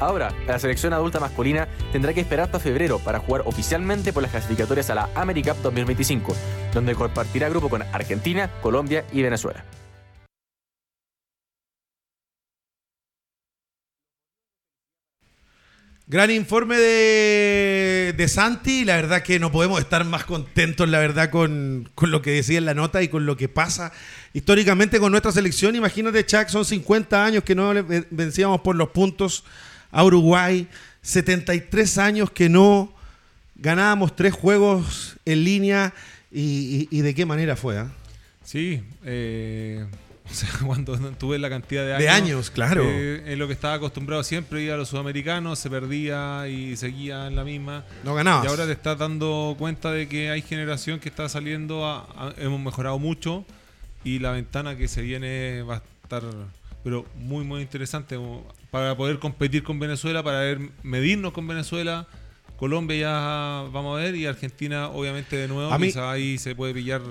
[0.00, 4.32] Ahora, la selección adulta masculina tendrá que esperar hasta febrero para jugar oficialmente por las
[4.32, 6.34] clasificatorias a la AmeriCup 2025,
[6.72, 9.64] donde compartirá grupo con Argentina, Colombia y Venezuela.
[16.06, 18.84] Gran informe de, Santi.
[18.84, 22.66] La verdad que no podemos estar más contentos, la verdad, con, lo que decía en
[22.66, 23.90] la nota y con lo que pasa
[24.34, 25.76] históricamente con nuestra selección.
[25.76, 27.72] Imagínate, Chuck, son 50 años que no
[28.10, 29.44] vencíamos por los puntos
[29.90, 30.68] a Uruguay.
[31.00, 32.92] 73 años que no
[33.56, 35.94] ganábamos tres juegos en línea.
[36.30, 37.78] ¿Y, de qué manera fue?
[37.78, 37.90] ah?
[38.44, 39.86] Sí, eh,
[40.30, 42.02] o sea, cuando tuve la cantidad de años.
[42.02, 42.82] De años, claro.
[42.86, 47.26] eh, en lo que estaba acostumbrado siempre, ir a los sudamericanos, se perdía y seguía
[47.26, 47.84] en la misma.
[48.04, 48.44] No ganabas.
[48.44, 52.34] Y ahora te estás dando cuenta de que hay generación que está saliendo, a- a-
[52.38, 53.44] hemos mejorado mucho
[54.02, 56.22] y la ventana que se viene va a estar,
[56.82, 58.18] pero muy, muy interesante
[58.70, 62.06] para poder competir con Venezuela, para ver, medirnos con Venezuela.
[62.56, 65.72] Colombia ya vamos a ver y Argentina obviamente de nuevo.
[65.72, 67.02] A mí- quizá ahí se puede pillar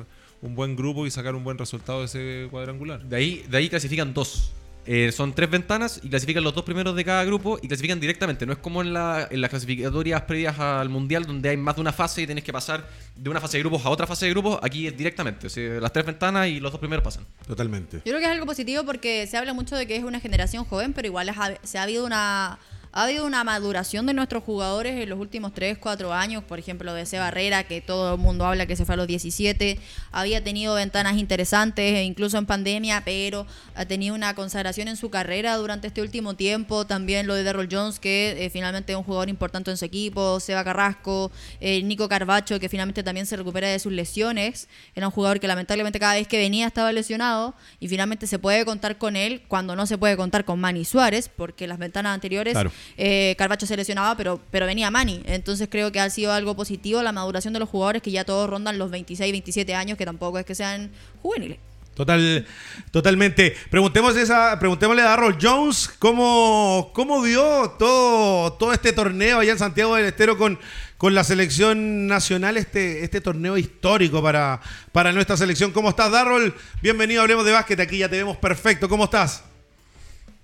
[0.43, 3.01] un buen grupo y sacar un buen resultado de ese cuadrangular.
[3.03, 4.51] De ahí, de ahí clasifican dos.
[4.85, 8.45] Eh, son tres ventanas y clasifican los dos primeros de cada grupo y clasifican directamente.
[8.45, 11.81] No es como en, la- en las clasificatorias previas al mundial donde hay más de
[11.81, 14.31] una fase y tienes que pasar de una fase de grupos a otra fase de
[14.31, 14.59] grupos.
[14.61, 15.47] Aquí es directamente.
[15.47, 17.25] o sea, las tres ventanas y los dos primeros pasan.
[17.47, 17.97] Totalmente.
[17.99, 20.65] Yo creo que es algo positivo porque se habla mucho de que es una generación
[20.65, 22.59] joven, pero igual ha- se ha habido una
[22.95, 26.43] ha habido una maduración de nuestros jugadores en los últimos 3, 4 años.
[26.43, 29.07] Por ejemplo, de Seba Barrera, que todo el mundo habla que se fue a los
[29.07, 29.79] 17.
[30.11, 35.09] Había tenido ventanas interesantes, e incluso en pandemia, pero ha tenido una consagración en su
[35.09, 36.85] carrera durante este último tiempo.
[36.85, 40.39] También lo de Darrell Jones, que eh, finalmente es un jugador importante en su equipo.
[40.39, 44.67] Seba Carrasco, eh, Nico Carbacho, que finalmente también se recupera de sus lesiones.
[44.93, 48.65] Era un jugador que lamentablemente cada vez que venía estaba lesionado y finalmente se puede
[48.65, 52.55] contar con él cuando no se puede contar con Manny Suárez, porque las ventanas anteriores
[52.97, 55.21] eh, Carbacho se lesionaba, pero, pero venía Manny.
[55.25, 58.49] Entonces creo que ha sido algo positivo la maduración de los jugadores que ya todos
[58.49, 60.91] rondan los 26, 27 años, que tampoco es que sean
[61.21, 61.59] juveniles.
[61.93, 62.47] Total,
[62.89, 63.55] totalmente.
[63.69, 69.59] Preguntemos esa, preguntémosle a Darrell Jones cómo, cómo vio todo, todo este torneo allá en
[69.59, 70.59] Santiago del Estero con,
[70.97, 74.59] con la selección nacional, este, este torneo histórico para,
[74.91, 75.71] para nuestra selección.
[75.71, 76.53] ¿Cómo estás, Darrell?
[76.81, 77.79] Bienvenido, hablemos de básquet.
[77.79, 78.89] Aquí ya te vemos perfecto.
[78.89, 79.43] ¿Cómo estás?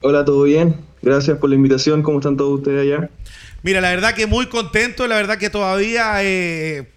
[0.02, 0.78] Hola, ¿todo bien?
[1.02, 2.04] Gracias por la invitación.
[2.04, 3.10] ¿Cómo están todos ustedes allá?
[3.64, 6.88] Mira, la verdad que muy contento, la verdad que todavía eh,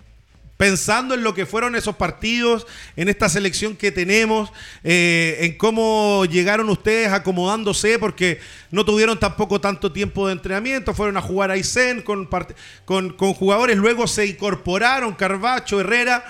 [0.57, 4.53] pensando en lo que fueron esos partidos, en esta selección que tenemos,
[4.85, 8.39] eh, en cómo llegaron ustedes acomodándose, porque
[8.71, 12.29] no tuvieron tampoco tanto tiempo de entrenamiento, fueron a jugar a Aysén con,
[12.85, 16.25] con, con jugadores, luego se incorporaron Carvacho, Herrera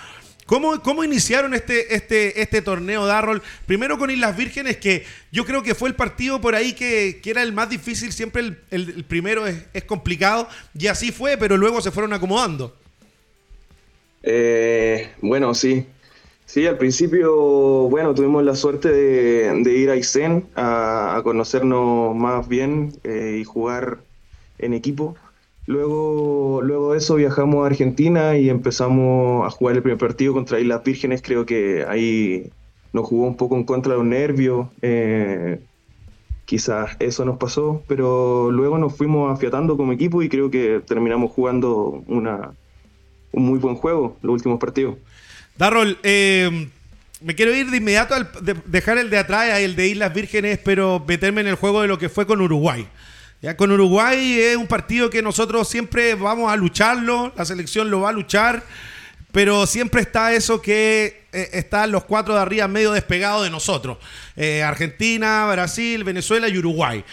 [0.47, 3.43] ¿Cómo, ¿Cómo, iniciaron este, este, este torneo, Darrol?
[3.67, 7.43] Primero con Islas Vírgenes, que yo creo que fue el partido por ahí que, era
[7.43, 12.13] el más difícil, siempre el, primero es, complicado, y así fue, pero luego se fueron
[12.13, 12.77] acomodando.
[14.23, 15.87] Eh, bueno, sí.
[16.45, 17.33] Sí, al principio,
[17.89, 24.01] bueno, tuvimos la suerte de, ir a Isen a, conocernos más bien eh, y jugar
[24.59, 25.17] en equipo.
[25.67, 30.59] Luego, luego de eso viajamos a Argentina y empezamos a jugar el primer partido contra
[30.59, 31.23] Islas Vírgenes.
[31.23, 32.51] Creo que ahí
[32.93, 34.69] nos jugó un poco en contra de los nervios.
[34.83, 35.61] Eh,
[36.45, 41.31] quizás eso nos pasó, pero luego nos fuimos afiatando como equipo y creo que terminamos
[41.31, 42.53] jugando una,
[43.31, 44.97] un muy buen juego los últimos partidos.
[45.57, 46.69] Darrol, eh,
[47.21, 48.29] me quiero ir de inmediato al
[48.67, 51.99] dejar el de atrás, el de Islas Vírgenes, pero meterme en el juego de lo
[51.99, 52.87] que fue con Uruguay.
[53.43, 58.03] Ya con Uruguay es un partido que nosotros siempre vamos a lucharlo, la selección lo
[58.03, 58.63] va a luchar,
[59.33, 63.99] pero siempre está eso que eh, están los cuatro de arriba medio despegados de nosotros.
[64.37, 67.05] Eh, Argentina, Brasil, Venezuela y Uruguay.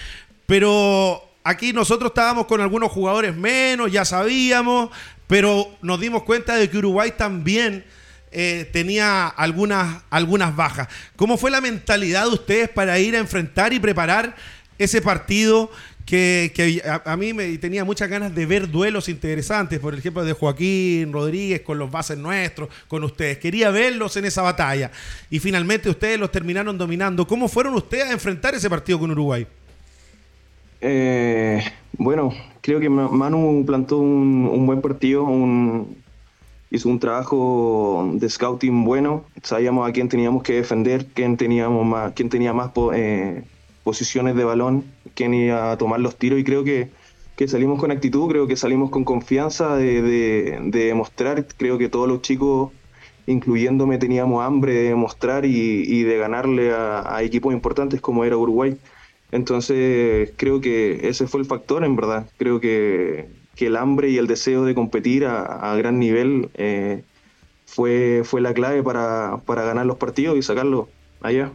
[0.46, 4.92] Pero aquí nosotros estábamos con algunos jugadores menos, ya sabíamos,
[5.26, 7.84] pero nos dimos cuenta de que Uruguay también
[8.32, 10.90] eh, tenía algunas, algunas bajas.
[11.16, 14.36] ¿Cómo fue la mentalidad de ustedes para ir a enfrentar y preparar
[14.78, 15.72] ese partido?
[16.10, 21.14] Que, a, mí me tenía muchas ganas de ver duelos interesantes, por ejemplo, de Joaquín
[21.14, 23.38] Rodríguez con los bases nuestros, con ustedes.
[23.38, 24.90] Quería verlos en esa batalla
[25.30, 27.28] y finalmente ustedes los terminaron dominando.
[27.28, 29.46] ¿Cómo fueron ustedes a enfrentar ese partido con Uruguay?
[30.82, 35.28] Eh, bueno, creo que Manu plantó un, buen partido,
[36.72, 42.14] hizo un trabajo de scouting bueno, sabíamos a quién teníamos que defender, quién, teníamos más,
[42.14, 42.72] quién tenía más...
[42.96, 43.44] Eh,
[43.90, 44.84] posiciones de balón,
[45.16, 46.90] quién iba a tomar los tiros y creo que,
[47.36, 52.08] que salimos con actitud, creo que salimos con confianza de, de, demostrar, creo que todos
[52.08, 52.72] los chicos,
[53.26, 55.50] incluyéndome, teníamos hambre de demostrar y,
[55.88, 58.78] y de ganarle a, equipos importantes como era Uruguay.
[59.32, 64.20] Entonces creo que ese fue el factor en verdad, creo que, que el hambre y
[64.20, 67.02] el deseo de competir a, gran nivel eh,
[67.66, 70.90] fue, fue la clave para, para ganar los partidos y sacarlo
[71.22, 71.52] allá.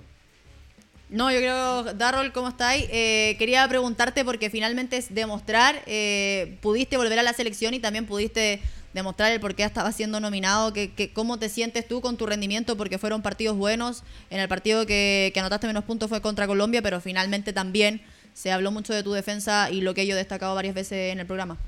[1.11, 2.87] No, yo creo, Darrol, ¿cómo estáis?
[2.91, 8.07] Eh, quería preguntarte porque finalmente es demostrar, eh, pudiste volver a la selección y también
[8.07, 8.61] pudiste
[8.95, 12.77] demostrar el por qué estabas siendo nominado, que, cómo te sientes tú con tu rendimiento,
[12.77, 14.03] porque fueron partidos buenos.
[14.31, 18.01] En el partido que, anotaste menos puntos fue contra Colombia, pero finalmente también
[18.33, 21.21] se habló mucho de tu defensa y lo que yo he destacado varias veces en
[21.21, 21.59] el programa.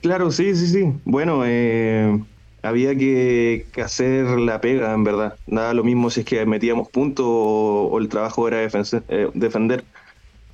[0.00, 0.92] Claro, sí, sí, sí.
[1.04, 2.18] Bueno, eh,
[2.62, 5.36] había que, hacer la pega, en verdad.
[5.46, 9.84] Nada lo mismo si es que metíamos puntos o, el trabajo era eh, defender.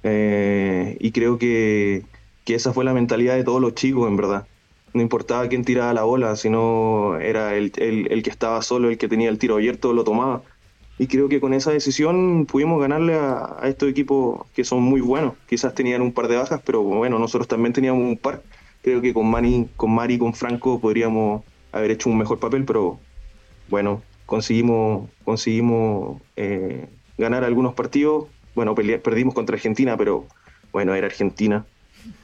[0.03, 2.05] Eh, y creo que,
[2.47, 4.47] esa fue la mentalidad de todos los chicos, en verdad.
[4.95, 9.29] No importaba quién tiraba la bola, sino era el, que estaba solo, el que tenía
[9.29, 10.43] el tiro abierto, lo tomaba.
[10.99, 15.35] Y creo que con esa decisión pudimos ganarle a, estos equipos que son muy buenos.
[15.49, 18.43] Quizás tenían un par de bajas, pero bueno, nosotros también teníamos un par.
[18.83, 21.43] Creo que con Mani, con Mari con Franco podríamos
[21.77, 22.99] haber hecho un mejor papel, pero
[23.69, 26.87] bueno, conseguimos, conseguimos eh,
[27.19, 28.27] ganar algunos partidos.
[28.55, 30.27] Bueno, perdimos contra Argentina, pero
[30.73, 31.65] bueno, era Argentina.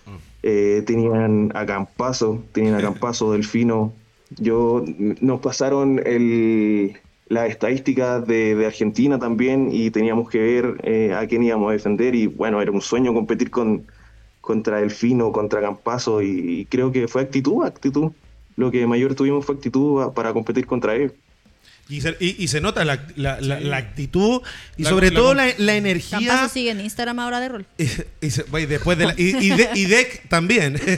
[0.07, 0.11] Mm.
[0.43, 3.93] Eh, tenían a Campazo, tenían a Campazo, Delfino.
[4.39, 4.83] Yo,
[5.21, 6.97] nos pasaron el,
[7.29, 12.15] la estadística de, Argentina también y teníamos que ver eh, a quién íbamos a defender
[12.15, 13.87] y bueno, era un sueño competir con,
[14.43, 18.13] contra Delfino, contra Campazo, y, creo que fue actitud, actitud.
[18.57, 21.13] Lo que mayor tuvimos fue actitud para competir contra ellos.
[21.89, 24.41] Y se, nota la, actitud
[24.77, 26.19] y sobre todo la, energía.
[26.19, 27.67] Campazo sigue en Instagram ahora de rol.
[27.77, 30.81] Y, después de y, Deck también.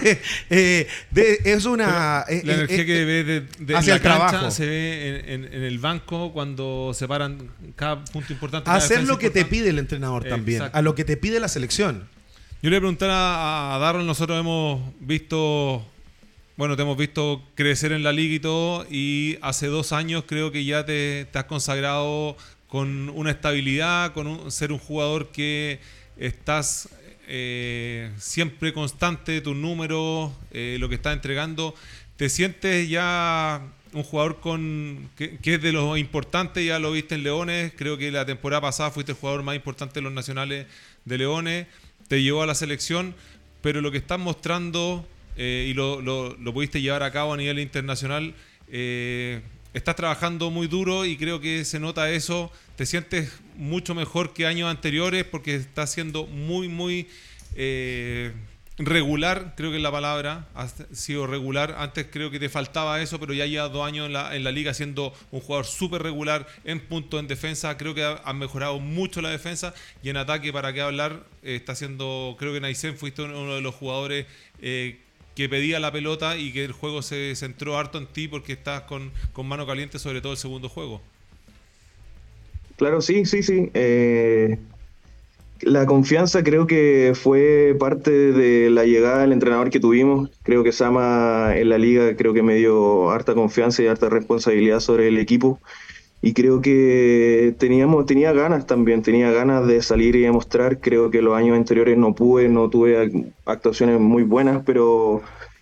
[0.50, 0.86] Eh,
[1.44, 1.86] es una.
[1.86, 3.24] la eh, energía eh, que ve
[3.58, 4.50] de, hacia el trabajo.
[4.50, 8.70] se ve en, el banco cuando se paran cada punto importante.
[8.70, 10.62] Hacer lo que te pide el entrenador también.
[10.72, 12.08] A lo que te pide la selección.
[12.62, 15.84] Yo le voy a preguntar a, a Darrell, nosotros hemos visto
[16.56, 20.52] bueno, te hemos visto crecer en la liga y todo, y hace dos años creo
[20.52, 22.36] que ya te, has consagrado
[22.68, 25.80] con una estabilidad, con ser un jugador que
[26.16, 26.88] estás
[27.26, 31.74] eh, siempre constante, tus números, eh, lo que estás entregando.
[32.16, 33.60] ¿Te sientes ya
[33.92, 36.64] un jugador con que, es de los importantes?
[36.64, 39.94] Ya lo viste en Leones, creo que la temporada pasada fuiste el jugador más importante
[39.94, 40.66] de los nacionales
[41.04, 41.66] de Leones,
[42.06, 43.16] te llevó a la selección,
[43.60, 45.04] pero lo que estás mostrando
[45.36, 48.34] eh, y lo, lo, pudiste llevar a cabo a nivel internacional.
[48.68, 49.40] Eh,
[49.72, 52.50] estás trabajando muy duro y creo que se nota eso.
[52.76, 57.08] Te sientes mucho mejor que años anteriores porque estás siendo muy, muy
[57.56, 58.32] eh,
[58.78, 60.48] regular, creo que es la palabra.
[60.54, 61.74] Has sido regular.
[61.78, 64.52] Antes creo que te faltaba eso, pero ya llevas dos años en la, en la
[64.52, 67.76] liga siendo un jugador súper regular en punto, en defensa.
[67.76, 72.36] Creo que has mejorado mucho la defensa y en ataque, para qué hablar, está siendo,
[72.38, 74.26] creo que Naisen fuiste uno de los jugadores
[75.34, 78.82] que pedía la pelota y que el juego se centró harto en ti porque estás
[78.82, 79.12] con,
[79.44, 81.00] mano caliente, sobre todo el segundo juego.
[82.76, 83.70] Claro, sí, sí, sí.
[83.74, 84.58] Eh,
[85.60, 90.30] la confianza creo que fue parte de la llegada del entrenador que tuvimos.
[90.42, 94.80] Creo que Sama en la liga creo que me dio harta confianza y harta responsabilidad
[94.80, 95.60] sobre el equipo
[96.24, 100.80] y creo que teníamos tenía ganas también, tenía ganas de salir y demostrar.
[100.80, 105.20] Creo que los años anteriores no pude, no tuve actuaciones muy buenas, pero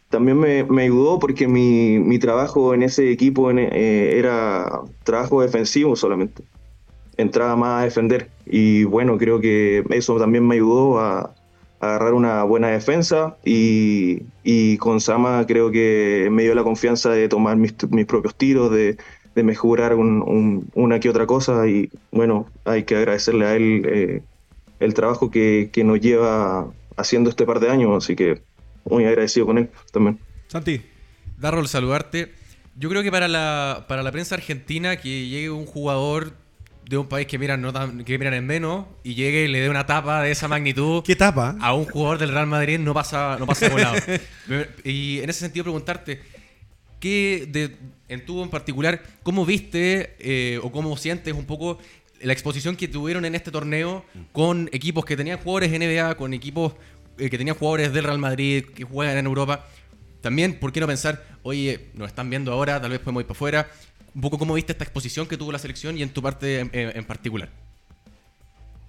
[0.09, 5.97] también me, me ayudó porque mi, mi, trabajo en ese equipo eh, era trabajo defensivo
[5.97, 6.45] solamente.
[7.17, 11.35] Entraba más a defender y bueno, creo que eso también me ayudó a,
[11.81, 17.29] agarrar una buena defensa y, y, con Sama creo que me dio la confianza de
[17.29, 18.97] tomar mis, mis propios tiros, de
[19.35, 24.23] de mejorar una que otra cosa y bueno, hay que agradecerle a él eh,
[24.81, 28.43] el trabajo que, nos lleva haciendo este par de años, así que
[28.85, 30.19] muy agradecido con él también.
[30.49, 30.83] Santi.
[31.39, 32.33] Darrol, saludarte.
[32.77, 36.33] Yo creo que para la, para la prensa argentina que llegue un jugador
[36.89, 37.73] de un país que miran, no
[38.05, 41.17] que miran en menos y llegue y le dé una tapa de esa magnitud ¿Qué
[41.17, 41.57] tapa?
[41.61, 43.97] a un jugador del Real Madrid no pasa, no pasa volado.
[44.85, 46.21] y en ese sentido preguntarte,
[47.03, 47.77] ¿qué de,
[48.09, 51.79] en tu en particular, ¿cómo viste eh, o cómo sientes un poco
[52.21, 56.75] la exposición que tuvieron en este torneo con equipos que tenían jugadores NBA, con equipos
[57.19, 59.67] eh, que tenían jugadores del Real Madrid, que juegan en Europa?
[60.21, 63.37] También, ¿por qué no pensar, oye, nos están viendo ahora, tal vez podemos ir para
[63.37, 63.69] afuera?
[64.15, 67.05] Un poco cómo viste esta exposición que tuvo la selección y en tu parte en,
[67.05, 67.49] particular.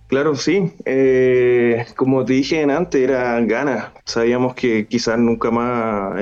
[0.08, 0.72] Claro, sí.
[0.86, 3.92] Eh, como te dije antes, eran ganas.
[4.06, 6.22] Sabíamos que quizás nunca más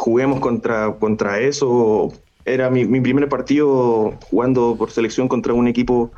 [0.00, 2.10] juguemos contra, contra eso.
[2.46, 6.10] Era mi, primer partido jugando por selección contra un equipo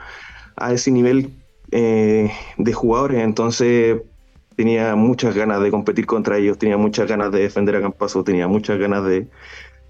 [0.57, 1.31] a ese nivel
[1.73, 4.01] eh, de jugadores, entonces
[4.55, 8.47] tenía muchas ganas de competir contra ellos, tenía muchas ganas de defender a Campaso, tenía
[8.47, 9.27] muchas ganas de,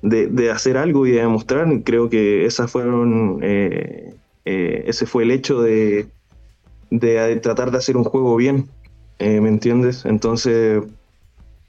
[0.00, 1.68] de, hacer algo y de demostrar.
[1.84, 4.14] Creo que esas fueron, eh,
[4.46, 6.06] eh, ese fue el hecho de,
[6.90, 8.70] de, tratar de hacer un juego bien,
[9.18, 10.06] ¿me entiendes?
[10.06, 10.82] Entonces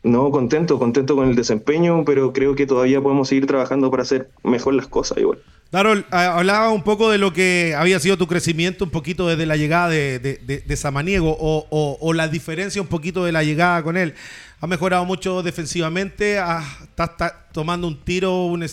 [0.04, 4.30] no, contento, contento con el desempeño, pero creo que todavía podemos seguir trabajando para hacer
[4.44, 5.40] mejor las cosas igual.
[5.72, 9.56] Darol, hablaba un poco de lo que había sido tu crecimiento un poquito desde la
[9.56, 14.14] llegada de, Samaniego o, la diferencia un poquito de la llegada con él.
[14.60, 18.68] Ha mejorado mucho defensivamente, está, tomando un tiro, un,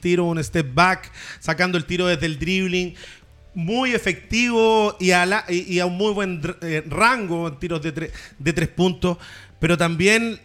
[0.00, 1.10] tiro, un step back,
[1.40, 2.94] sacando el tiro desde el dribbling,
[3.54, 8.52] muy efectivo y a, y, a un muy buen eh, rango en tiros de, de
[8.52, 9.16] tres puntos,
[9.58, 10.38] pero también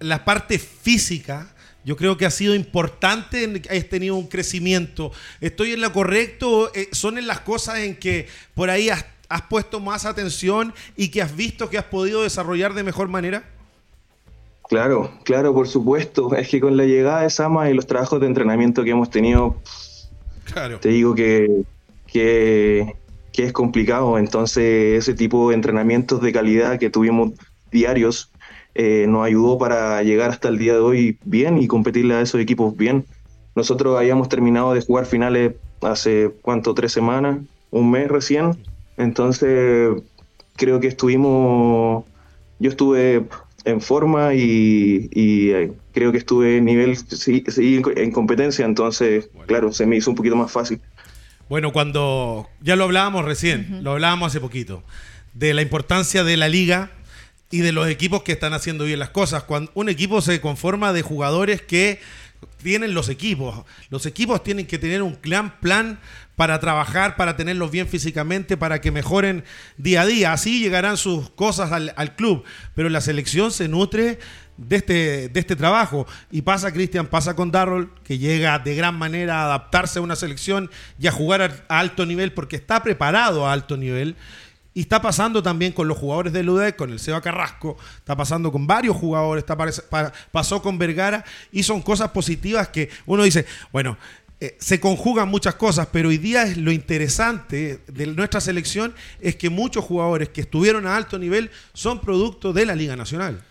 [0.00, 1.48] la parte física,
[1.84, 5.12] yo creo que ha sido importante, has tenido un crecimiento.
[5.40, 6.70] ¿Estoy en lo correcto?
[6.74, 9.04] Eh, ¿Son en las cosas en que por ahí has,
[9.48, 13.44] puesto más atención y que has visto que has podido desarrollar de mejor manera?
[14.68, 16.34] Claro, claro, por supuesto.
[16.34, 19.62] Es que con la llegada de Sama y los trabajos de entrenamiento que hemos tenido,
[20.80, 21.62] te digo que,
[22.06, 22.96] que,
[23.32, 24.18] que es complicado.
[24.18, 27.32] Entonces, ese tipo de entrenamientos de calidad que tuvimos
[27.70, 28.30] diarios,
[28.80, 32.40] eh, nos ayudó para llegar hasta el día de hoy bien y competirle a esos
[32.40, 33.04] equipos bien.
[33.56, 36.74] Nosotros habíamos terminado de jugar finales hace, ¿cuánto?
[36.74, 37.40] Tres semanas,
[37.72, 38.56] un mes recién.
[38.96, 40.00] Entonces,
[40.54, 42.04] creo que estuvimos
[42.60, 43.24] yo estuve
[43.64, 45.50] en forma y, y
[45.92, 50.16] creo que estuve en nivel, sí, sí, en competencia, entonces, claro, se me hizo un
[50.16, 50.80] poquito más fácil.
[51.48, 54.84] Bueno, cuando ya lo hablábamos recién, lo hablábamos hace poquito,
[55.34, 56.92] de la importancia de la liga
[57.50, 59.44] y de los equipos que están haciendo bien las cosas.
[59.44, 62.00] Cuando un equipo se conforma de jugadores que
[62.58, 63.64] tienen los equipos.
[63.90, 65.98] Los equipos tienen que tener un gran plan
[66.36, 69.44] para trabajar, para tenerlos bien físicamente, para que mejoren
[69.76, 70.32] día a día.
[70.32, 72.44] Así llegarán sus cosas al, al club.
[72.74, 74.18] Pero la selección se nutre
[74.58, 76.06] de este, de este trabajo.
[76.30, 80.16] Y pasa, Cristian, pasa con Darrell, que llega de gran manera a adaptarse a una
[80.16, 84.16] selección y a jugar a, alto nivel porque está preparado a alto nivel.
[84.78, 88.52] Y está pasando también con los jugadores de UDEC, con el Seba Carrasco, está pasando
[88.52, 93.98] con varios jugadores, está, pasó con Vergara y son cosas positivas que uno dice, bueno,
[94.40, 99.34] eh, se conjugan muchas cosas, pero hoy día es lo interesante de nuestra selección es
[99.34, 103.42] que muchos jugadores que estuvieron a alto nivel son producto de la Liga Nacional.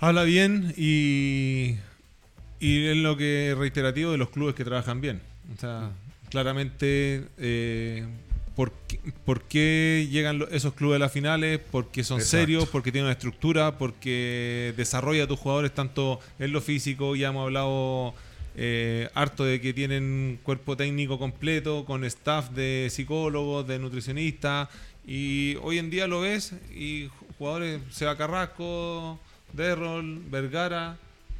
[0.00, 1.76] Habla bien y,
[2.58, 5.22] y es lo que reiterativo de los clubes que trabajan bien.
[5.56, 5.92] O sea,
[6.28, 8.04] claramente, eh,
[9.24, 11.60] ¿por, qué, llegan esos clubes a las finales?
[11.70, 16.60] Porque son serios, porque tienen una estructura, porque desarrolla a tus jugadores tanto en lo
[16.60, 18.14] físico, ya hemos hablado
[18.56, 24.68] eh, harto de que tienen cuerpo técnico completo, con staff de psicólogos, de nutricionistas,
[25.06, 27.08] y hoy en día lo ves, y
[27.38, 29.18] jugadores, Seba Carrasco,
[29.52, 30.98] Derrol, Vergara,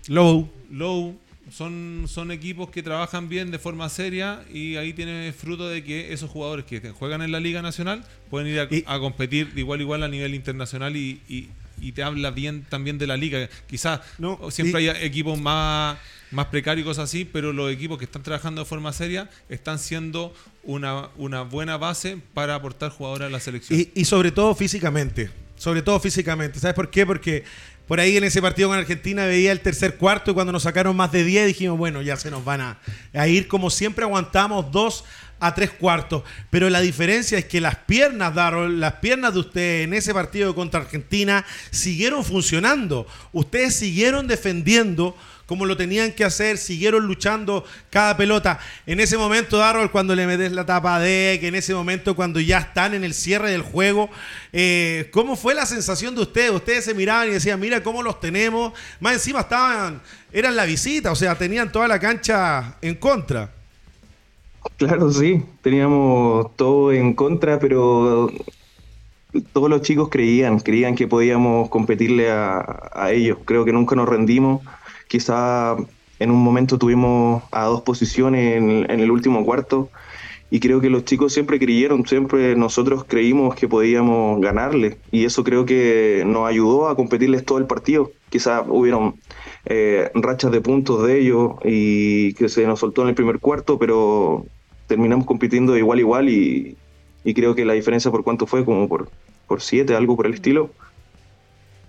[0.09, 0.49] Low.
[0.71, 1.17] Low,
[1.51, 6.13] son, son equipos que trabajan bien de forma seria y ahí tiene fruto de que
[6.13, 9.83] esos jugadores que juegan en la Liga Nacional pueden ir a, competir de igual a
[9.83, 11.49] igual a nivel internacional y, y,
[11.93, 13.49] te habla bien también de la liga.
[13.67, 15.99] Quizás no, siempre hay equipos más,
[16.31, 19.79] más precarios y cosas así, pero los equipos que están trabajando de forma seria están
[19.79, 23.81] siendo una, una buena base para aportar jugadores a la selección.
[23.81, 25.31] Y, y sobre todo físicamente.
[25.57, 26.59] Sobre todo físicamente.
[26.59, 27.05] ¿Sabes por qué?
[27.05, 27.45] Porque
[27.91, 30.95] por ahí en ese partido con Argentina veía el tercer cuarto y cuando nos sacaron
[30.95, 35.05] más de 10 dijimos, bueno, ya se nos van a, ir como siempre aguantamos dos
[35.41, 36.23] a tres cuartos.
[36.51, 40.55] Pero la diferencia es que las piernas, Darrell, las piernas de usted en ese partido
[40.55, 43.09] contra Argentina siguieron funcionando.
[43.33, 45.17] Ustedes siguieron defendiendo
[45.51, 48.61] como lo tenían que hacer, siguieron luchando cada pelota.
[48.87, 52.39] En ese momento, Darrell, cuando le metes la tapa de, que en ese momento cuando
[52.39, 54.11] ya están en el cierre del juego,
[54.53, 56.53] eh, ¿cómo fue la sensación de ustedes?
[56.53, 58.75] Ustedes se miraban y decían, mira cómo los tenemos.
[59.01, 60.01] Más encima estaban,
[60.33, 63.51] eran la visita, o sea, tenían toda la cancha en contra.
[64.77, 68.31] Claro, sí, teníamos todo en contra, pero
[69.53, 73.39] todos los chicos creían, creían que podíamos competirle a, a ellos.
[73.45, 74.61] Creo que nunca nos rendimos
[75.11, 75.75] Quizá
[76.21, 79.91] en un momento tuvimos a dos posiciones en, el último cuarto
[80.51, 85.43] y creo que los chicos siempre creyeron, siempre nosotros creímos que podíamos ganarle y eso
[85.43, 88.13] creo que nos ayudó a competirles todo el partido.
[88.29, 89.17] Quizá hubieron
[89.65, 93.81] eh, rachas de puntos de ellos y que se nos soltó en el primer cuarto,
[93.81, 94.47] pero
[94.87, 96.77] terminamos compitiendo igual igual y,
[97.25, 99.11] y creo que la diferencia por cuánto fue como por,
[99.49, 100.71] por siete, algo por el estilo.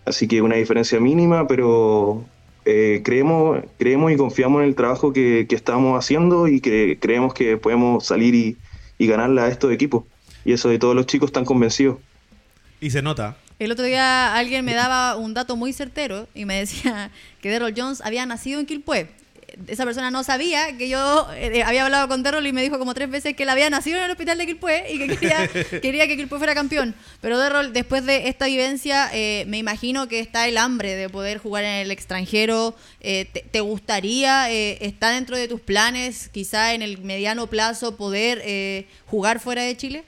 [0.05, 2.25] Así que una diferencia mínima, pero
[2.65, 7.57] eh, creemos, creemos y confiamos en el trabajo que, estamos haciendo y que creemos que
[7.57, 8.57] podemos salir y,
[8.97, 10.03] y ganarle a estos equipos.
[10.45, 11.97] Y eso de todos los chicos están convencidos.
[12.79, 13.37] Y se nota.
[13.59, 17.73] El otro día alguien me daba un dato muy certero y me decía que Daryl
[17.77, 19.20] Jones había nacido en Quilpué
[19.67, 22.93] esa persona no sabía que yo eh, había hablado con Derrol y me dijo como
[22.93, 25.47] tres veces que él había nacido en el hospital de Quilpué y que quería,
[25.81, 26.95] quería que Quilpué fuera campeón.
[27.21, 31.37] Pero Derrol, después de esta vivencia, eh, me imagino que está el hambre de poder
[31.37, 32.75] jugar en el extranjero.
[33.01, 39.39] Eh, te, gustaría, está dentro de tus planes, quizá en el mediano plazo, poder jugar
[39.39, 40.03] fuera de Chile?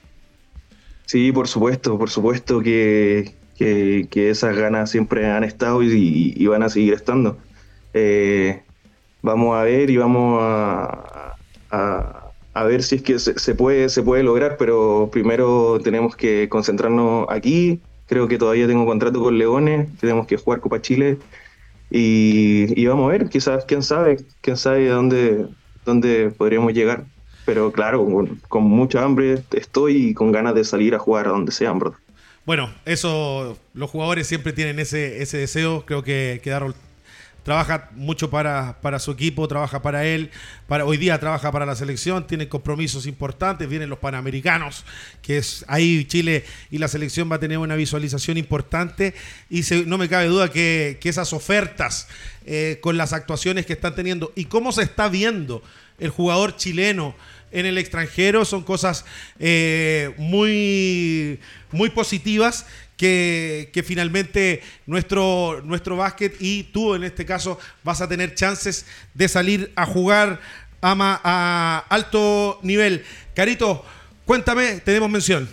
[1.06, 6.68] Sí, por supuesto, por supuesto que, que, esas ganas siempre han estado y, van a
[6.68, 7.38] seguir estando.
[7.92, 8.62] Eh,
[9.24, 11.34] vamos a ver y vamos a,
[11.70, 17.26] a, ver si es que se, puede, se puede lograr, pero primero tenemos que concentrarnos
[17.30, 17.80] aquí.
[18.06, 21.16] Creo que todavía tengo contrato con Leones, tenemos que jugar Copa Chile
[21.90, 25.46] y, vamos a ver, quizás, quién sabe, quién sabe dónde,
[25.86, 27.04] dónde podríamos llegar.
[27.46, 28.06] Pero claro,
[28.48, 31.94] con, mucha hambre estoy y con ganas de salir a jugar a donde sea, bro.
[32.44, 35.84] Bueno, eso, los jugadores siempre tienen ese, ese deseo.
[35.86, 36.74] Creo que quedaron
[37.44, 40.30] trabaja mucho para, para, su equipo, trabaja para él,
[40.66, 44.84] para, hoy día trabaja para la selección, tiene compromisos importantes, vienen los Panamericanos,
[45.22, 49.14] que es ahí Chile y la selección va a tener una visualización importante.
[49.50, 52.08] Y no me cabe duda que, esas ofertas
[52.46, 55.62] eh, con las actuaciones que están teniendo y cómo se está viendo
[55.98, 57.14] el jugador chileno
[57.52, 59.04] en el extranjero son cosas
[59.38, 61.38] eh, muy,
[61.70, 62.66] muy positivas
[62.96, 68.86] que, que finalmente nuestro, nuestro básquet y tú en este caso vas a tener chances
[69.14, 70.40] de salir a jugar
[70.80, 73.04] a, ma- a alto nivel.
[73.34, 73.84] Carito,
[74.24, 75.48] cuéntame, tenemos mención.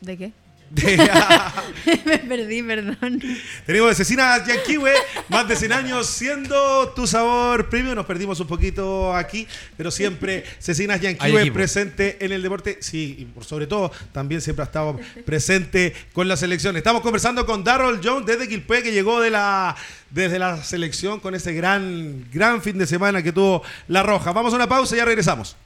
[0.00, 0.32] ¿De qué?
[0.74, 0.96] De-
[2.04, 3.20] Me perdí, perdón.
[3.66, 4.92] tenemos de Cecinas Yanquiwe,
[5.28, 7.94] más de 100 años siendo tu sabor premium.
[7.94, 9.46] Nos perdimos un poquito aquí,
[9.76, 11.00] pero siempre Cecinas
[11.42, 11.54] equipo.
[11.54, 12.78] presente en el deporte.
[12.80, 16.76] Sí, y por sobre todo también siempre ha estado presente con la selección.
[16.76, 19.76] Estamos conversando con Darrell Jones desde Quilpue, que llegó de la,
[20.10, 24.32] desde la selección con ese gran, gran fin de semana que tuvo La Roja.
[24.32, 25.56] Vamos a una pausa y ya regresamos.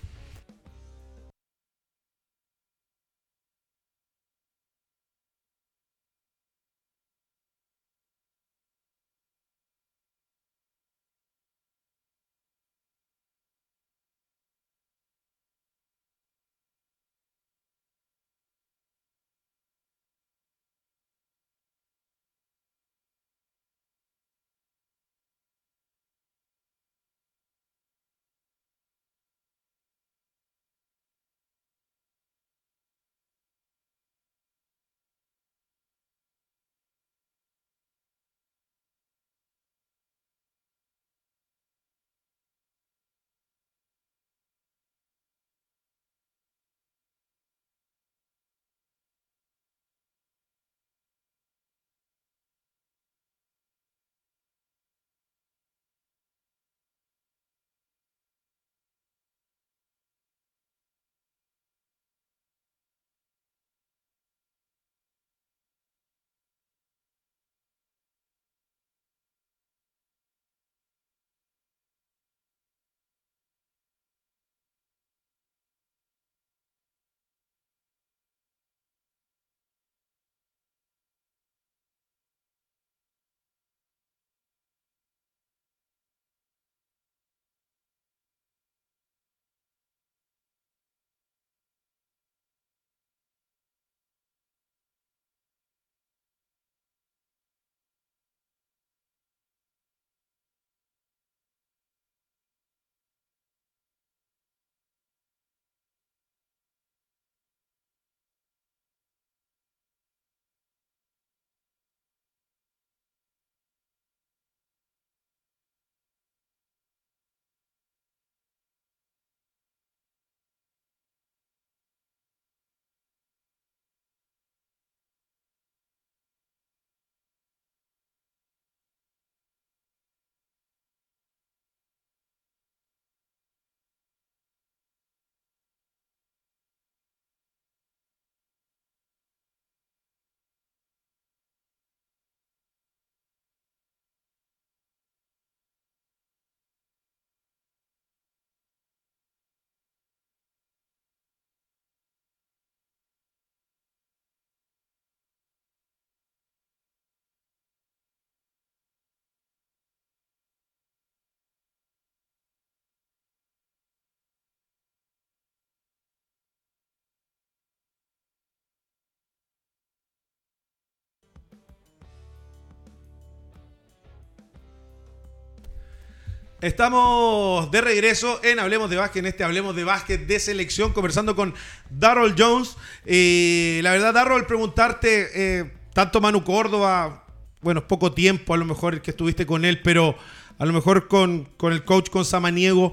[176.61, 181.37] Estamos de regreso en Hablemos de Básquet, en este Hablemos de Básquet de selección, conversando
[181.37, 181.55] con
[181.89, 182.77] Darrell Jones.
[183.07, 187.25] Eh, la verdad, Darrell, preguntarte, eh, tanto Manu Córdoba,
[187.61, 190.17] bueno, poco tiempo a lo mejor el que estuviste con él, pero
[190.59, 192.93] a lo mejor con, con el coach, con Samaniego,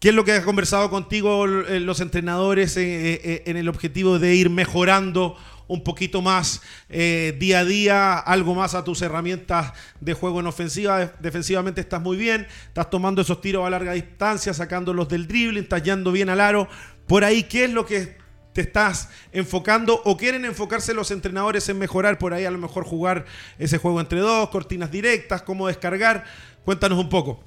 [0.00, 4.34] ¿qué es lo que ha conversado contigo eh, los entrenadores eh, en el objetivo de
[4.34, 5.36] ir mejorando
[5.68, 10.46] un poquito más eh, día a día, algo más a tus herramientas de juego en
[10.48, 10.98] ofensiva.
[10.98, 15.62] De- Defensivamente estás muy bien, estás tomando esos tiros a larga distancia, sacándolos del dribbling,
[15.62, 16.68] estás yendo bien al aro.
[17.06, 18.18] Por ahí, ¿qué es lo que
[18.52, 22.84] te estás enfocando o quieren enfocarse los entrenadores en mejorar por ahí a lo mejor
[22.84, 23.24] jugar
[23.58, 26.24] ese juego entre dos, cortinas directas, cómo descargar?
[26.64, 27.44] Cuéntanos un poco.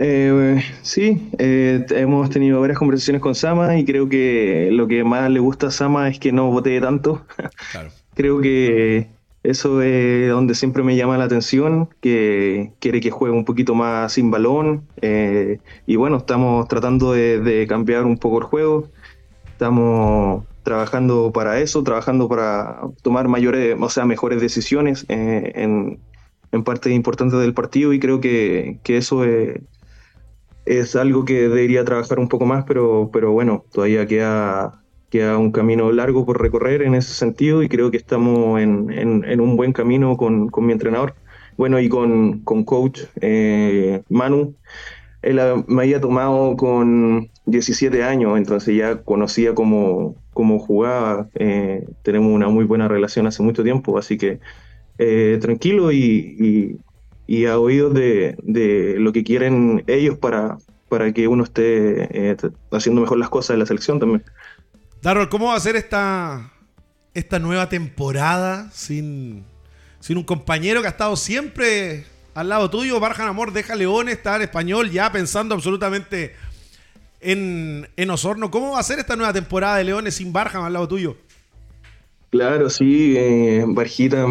[0.00, 5.28] Eh, sí, eh, hemos tenido varias conversaciones con Sama y creo que lo que más
[5.30, 7.26] le gusta a Sama es que no botee tanto.
[7.72, 7.90] Claro.
[8.14, 9.08] Creo que
[9.42, 14.12] eso es donde siempre me llama la atención, que quiere que juegue un poquito más
[14.12, 14.86] sin balón.
[15.02, 18.88] eh, y bueno, estamos tratando de, de cambiar un poco el juego.
[19.46, 26.00] Estamos trabajando para eso, trabajando para tomar mayores, o sea, mejores decisiones eh, en,
[26.52, 29.60] en partes importantes del partido y creo que, que eso es,
[30.68, 35.50] es algo que debería trabajar un poco más, pero, pero bueno, todavía queda, queda un
[35.50, 39.72] camino largo por recorrer en ese sentido y creo que estamos en, en, un buen
[39.72, 41.14] camino con, con, mi entrenador.
[41.56, 44.54] Bueno, y con, con coach eh, Manu,
[45.22, 52.30] él me había tomado con 17 años, entonces ya conocía cómo, cómo jugaba, eh, tenemos
[52.32, 54.38] una muy buena relación hace mucho tiempo, así que
[54.98, 56.76] eh, tranquilo y, y,
[57.46, 60.58] a oídos de, de, lo que quieren ellos para,
[60.88, 62.36] para que uno esté
[62.72, 64.24] haciendo mejor las cosas en la selección también.
[65.02, 66.52] Darrell, ¿cómo va a ser esta,
[67.14, 69.44] esta nueva temporada sin,
[70.00, 72.04] sin un compañero que ha estado siempre
[72.34, 72.98] al lado tuyo?
[72.98, 76.34] Barjan Amor deja León estar español ya pensando absolutamente
[77.20, 78.50] en, en, Osorno.
[78.50, 81.16] ¿Cómo va a ser esta nueva temporada de Leones sin Barjan al lado tuyo?
[82.30, 84.26] Claro, sí, eh, Barjita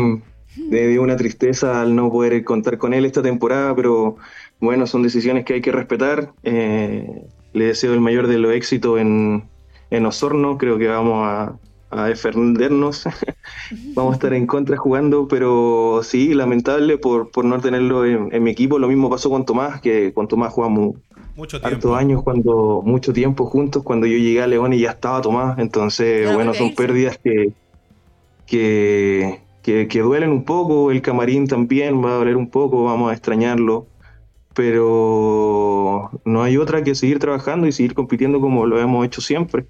[0.70, 4.18] me dio una tristeza al no poder contar con él esta temporada, pero
[4.60, 6.34] bueno, son decisiones que hay que respetar.
[6.44, 9.44] Eh, le deseo el mayor de los éxitos en,
[9.90, 11.60] en Osorno, creo que vamos a,
[12.08, 13.06] defendernos,
[13.96, 18.52] vamos a estar en contra jugando, pero sí, lamentable por, por no tenerlo en, mi
[18.52, 18.78] equipo.
[18.78, 20.96] Lo mismo pasó con Tomás, que con Tomás jugamos
[21.36, 25.22] mucho hartos años, cuando mucho tiempo juntos, cuando yo llegué a León y ya estaba
[25.22, 27.54] Tomás, entonces, bueno, son pérdidas que,
[28.46, 33.12] que, que, que duelen un poco, el camarín también va a doler un poco, vamos
[33.12, 33.88] a extrañarlo
[34.58, 39.68] pero no hay otra que seguir trabajando y seguir compitiendo como lo hemos hecho siempre.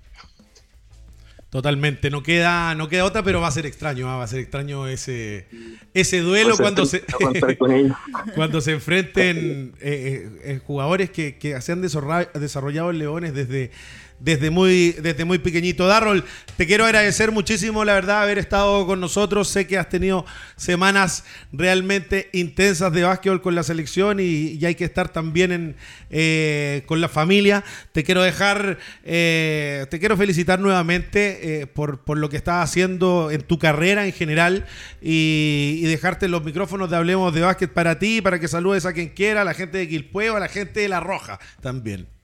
[1.50, 4.16] Totalmente, no queda, no queda otra, pero va a ser extraño, ¿ah?
[4.16, 5.48] va a ser extraño ese,
[5.94, 7.04] ese duelo cuando se,
[8.36, 13.72] cuando se enfrenten eh, eh, eh, jugadores que, que se han desarrollado en Leones desde,
[14.20, 15.88] desde muy, desde muy pequeñito.
[15.88, 16.24] Darrol,
[16.56, 19.48] te quiero agradecer muchísimo, la verdad, haber estado con nosotros.
[19.48, 24.84] Sé que has tenido semanas realmente intensas de básquetbol con la selección y, hay que
[24.84, 25.76] estar también en,
[26.10, 27.64] eh, con la familia.
[27.92, 33.32] Te quiero dejar, eh, te quiero felicitar nuevamente eh, por, por, lo que estás haciendo
[33.32, 34.66] en tu carrera en general
[35.02, 39.10] y, dejarte los micrófonos de Hablemos de Básquet para ti, para que saludes a quien
[39.10, 42.17] quiera, a la gente de Quilpueo, a la gente de La Roja también.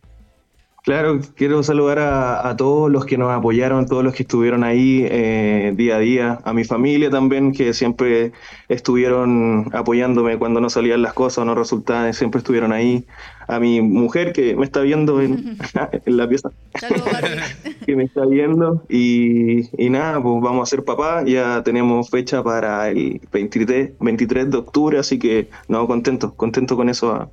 [0.83, 5.71] Claro, quiero saludar a, todos los que nos apoyaron, todos los que estuvieron ahí eh,
[5.77, 8.33] día a día, a mi familia también, que siempre
[8.67, 13.05] estuvieron apoyándome cuando no salían las cosas o no resultaban, siempre estuvieron ahí,
[13.47, 15.57] a mi mujer que me está viendo en,
[16.05, 16.49] la pieza,
[17.85, 22.89] que me está viendo, y, nada, pues vamos a ser papá, ya tenemos fecha para
[22.89, 27.31] el 23, 23 de octubre, así que no, contento, contento con eso.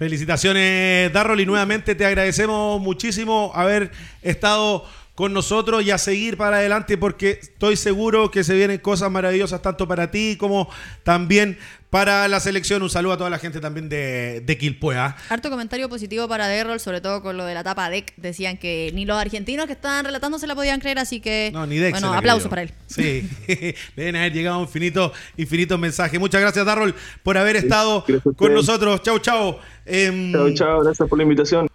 [0.00, 3.90] Felicitaciones, Darrol, y nuevamente te agradecemos muchísimo haber
[4.22, 4.86] estado
[5.20, 9.60] con nosotros y a seguir para adelante porque estoy seguro que se vienen cosas maravillosas
[9.60, 10.70] tanto para ti como
[11.02, 11.58] también
[11.90, 12.82] para la selección.
[12.82, 14.96] Un saludo a toda la gente también de, de Quilpue.
[14.96, 15.18] ¿ah?
[15.28, 18.14] Harto comentario positivo para Derrol, sobre todo con lo de la tapa DEC.
[18.16, 21.50] Decían que ni los argentinos que estaban relatando se la podían creer, así que.
[21.52, 22.72] No, ni Deck Bueno, aplauso para él.
[22.86, 26.18] Sí, le deben haber llegado un infinito, infinito mensaje.
[26.18, 28.06] Muchas gracias, Darrol, por haber estado
[28.36, 29.02] con nosotros.
[29.02, 29.58] Chau, chau.
[29.84, 30.82] Em, chau, chau.
[30.82, 31.69] Gracias por la invitación.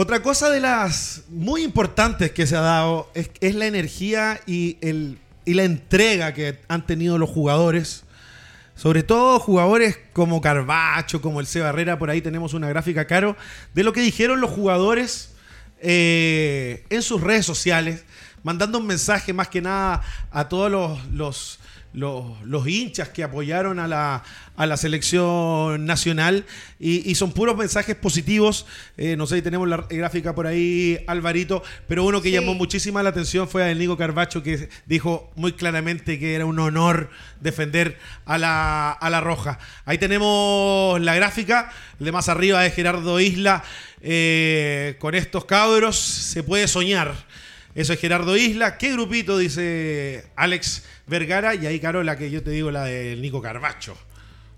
[0.00, 4.76] Otra cosa de las muy importantes que se ha dado es, la energía y,
[5.44, 8.04] la entrega que han tenido los jugadores.
[8.76, 11.58] Sobre todo jugadores como Carbacho, como el C.
[11.58, 13.36] Barrera, por ahí tenemos una gráfica caro,
[13.74, 15.34] de lo que dijeron los jugadores
[15.80, 18.04] eh, en sus redes sociales,
[18.44, 20.70] mandando un mensaje más que nada a todos
[21.10, 21.58] los,
[22.66, 24.22] hinchas que apoyaron a la,
[24.56, 26.44] a la selección nacional
[26.78, 28.66] y, son puros mensajes positivos.
[28.96, 33.02] Eh, no sé si tenemos la gráfica por ahí, Alvarito, pero uno que llamó muchísima
[33.02, 37.10] la atención fue a el Nico Carbacho que dijo muy claramente que era un honor
[37.40, 39.58] defender a la, a la Roja.
[39.84, 43.64] Ahí tenemos la gráfica, de más arriba es Gerardo Isla.
[44.00, 47.14] Eh, con estos cabros se puede soñar.
[47.74, 48.78] Eso es Gerardo Isla.
[48.78, 49.38] ¿Qué grupito?
[49.38, 51.54] Dice Alex Vergara.
[51.54, 53.96] Y ahí, Caro, la que yo te digo, la del Nico Carbacho.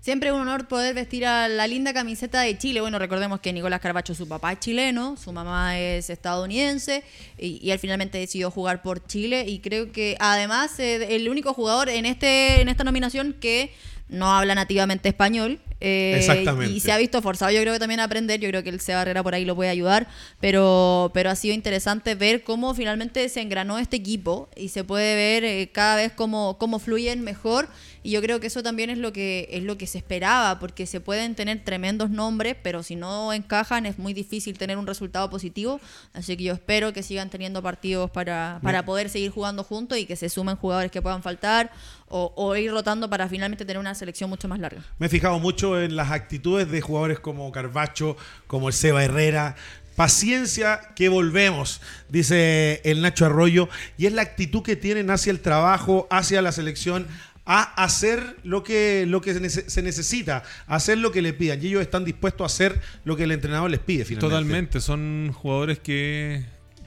[0.01, 2.81] Siempre un honor poder vestir a la linda camiseta de Chile.
[2.81, 7.03] Bueno, recordemos que Nicolás Carbacho, su papá es chileno, su mamá es estadounidense
[7.37, 9.45] y, él finalmente decidió jugar por Chile.
[9.47, 13.75] Y creo que además eh, el único jugador en, este, en esta nominación que
[14.09, 15.59] no habla nativamente español.
[15.81, 16.73] Eh, Exactamente.
[16.75, 18.79] Y se ha visto forzado, yo creo que también a aprender, yo creo que el
[18.79, 20.07] Seba Barrera por ahí lo puede ayudar,
[20.39, 25.15] pero, pero ha sido interesante ver cómo finalmente se engranó este equipo y se puede
[25.15, 27.67] ver eh, cada vez cómo, cómo fluyen mejor
[28.03, 30.85] y yo creo que eso también es lo que es lo que se esperaba porque
[30.85, 35.29] se pueden tener tremendos nombres pero si no encajan es muy difícil tener un resultado
[35.29, 35.79] positivo.
[36.13, 40.05] Así que yo espero que sigan teniendo partidos para, para poder seguir jugando juntos y
[40.05, 41.71] que se sumen jugadores que puedan faltar
[42.13, 44.83] o, ir rotando para finalmente tener una selección mucho más larga.
[44.99, 49.55] Me he fijado mucho en las actitudes de jugadores como Carvacho, como el Seba Herrera,
[49.95, 55.41] Paciencia que volvemos, dice el Nacho Arroyo, y es la actitud que tienen hacia el
[55.41, 57.07] trabajo, hacia la selección,
[57.53, 61.61] a hacer lo que, lo que se, nece- se necesita, hacer lo que le pidan.
[61.61, 64.35] Y ellos están dispuestos a hacer lo que el entrenador les pide, finalmente.
[64.35, 66.45] Totalmente, son jugadores que,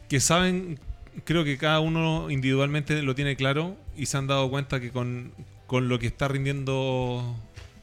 [0.08, 0.78] que saben,
[1.24, 5.32] creo que cada uno individualmente lo tiene claro y se han dado cuenta que con,
[5.66, 7.36] con lo que está rindiendo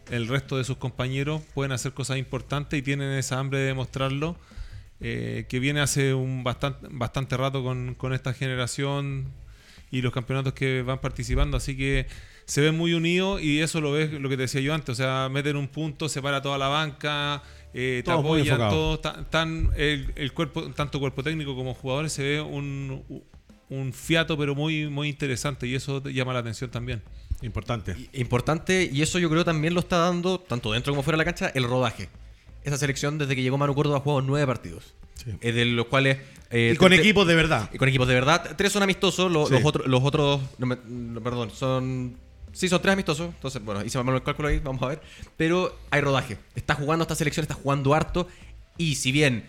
[0.09, 4.35] el resto de sus compañeros pueden hacer cosas importantes y tienen esa hambre de demostrarlo,
[4.99, 9.31] eh, que viene hace un bastante, bastante rato con, con esta generación
[9.89, 12.07] y los campeonatos que van participando, así que
[12.45, 14.95] se ven muy unidos y eso lo ves lo que te decía yo antes, o
[14.95, 17.41] sea, meten un punto, separa toda la banca,
[17.73, 18.73] eh, te Todos muy apoyan, enfocados.
[18.73, 23.03] todos tan, tan- el, el cuerpo, tanto cuerpo técnico como jugadores se ve un,
[23.69, 27.01] un fiato pero muy muy interesante y eso te llama la atención también.
[27.41, 27.95] Importante.
[28.13, 31.25] Importante, y eso yo creo también lo está dando, tanto dentro como fuera de la
[31.25, 32.09] cancha, el rodaje.
[32.63, 34.93] Esa selección, desde que llegó Manu Córdoba, ha jugado nueve partidos.
[35.15, 35.31] Sí.
[35.41, 36.17] eh, de los cuales.
[36.51, 37.69] eh, y con equipos de verdad.
[37.73, 38.55] y con equipos de verdad.
[38.57, 39.53] Tres son amistosos, lo- Sí.
[39.53, 40.41] los, otros, los otros.
[40.59, 42.17] no me- no, perdón, son.
[42.53, 43.29] Sí, son tres amistosos.
[43.33, 45.01] Entonces, bueno, hice mal el cálculo ahí, vamos a ver.
[45.37, 46.37] Pero hay rodaje.
[46.55, 48.27] Está jugando esta selección, está jugando harto.
[48.77, 49.45] Y si bien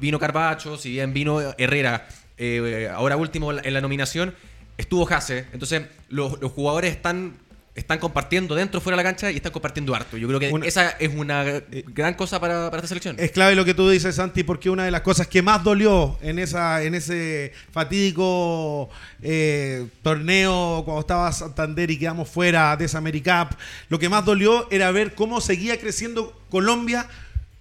[0.00, 4.34] vino Carbacho, si bien vino Herrera, eh, ahora último en la, nominación,
[4.76, 5.46] estuvo Jase.
[5.52, 7.36] Entonces, los jugadores están.
[7.74, 10.16] Están compartiendo dentro, fuera de la cancha y están compartiendo harto.
[10.16, 11.44] Yo creo que Una- esa es una
[11.88, 13.16] gran cosa para, para esta selección.
[13.18, 16.16] Es clave lo que tú dices, Santi, porque una de las cosas que más dolió
[16.22, 18.90] en esa, en ese fatídico
[19.22, 23.54] eh, torneo cuando estaba Santander y quedamos fuera de esa AmeriCup,
[23.88, 27.08] lo que más dolió era ver cómo seguía creciendo Colombia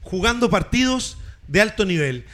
[0.01, 2.25] jugando partidos de alto nivel.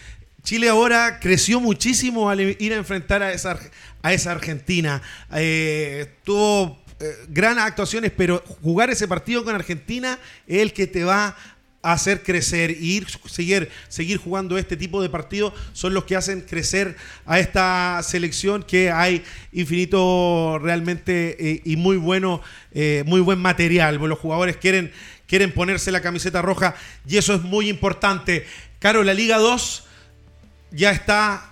[0.43, 3.59] Chile ahora creció muchísimo al ir a enfrentar a esa,
[4.01, 5.01] a esa Argentina.
[5.34, 11.04] Eh, tuvo eh, gran actuaciones, pero jugar ese partido con Argentina es el que te
[11.04, 11.38] va
[11.82, 16.18] a hacer crecer y ir, seguir, seguir jugando este tipo de partidos son los que
[16.18, 19.24] hacen crecer a esta selección que hay
[19.54, 22.41] infinito realmente eh, y muy bueno,
[22.74, 23.95] eh, muy buen material.
[23.95, 24.91] Los jugadores quieren,
[25.26, 26.76] quieren ponerse la camiseta roja
[27.08, 28.45] y eso es muy importante.
[28.80, 29.88] Caro, la Liga 2
[30.72, 31.49] ya está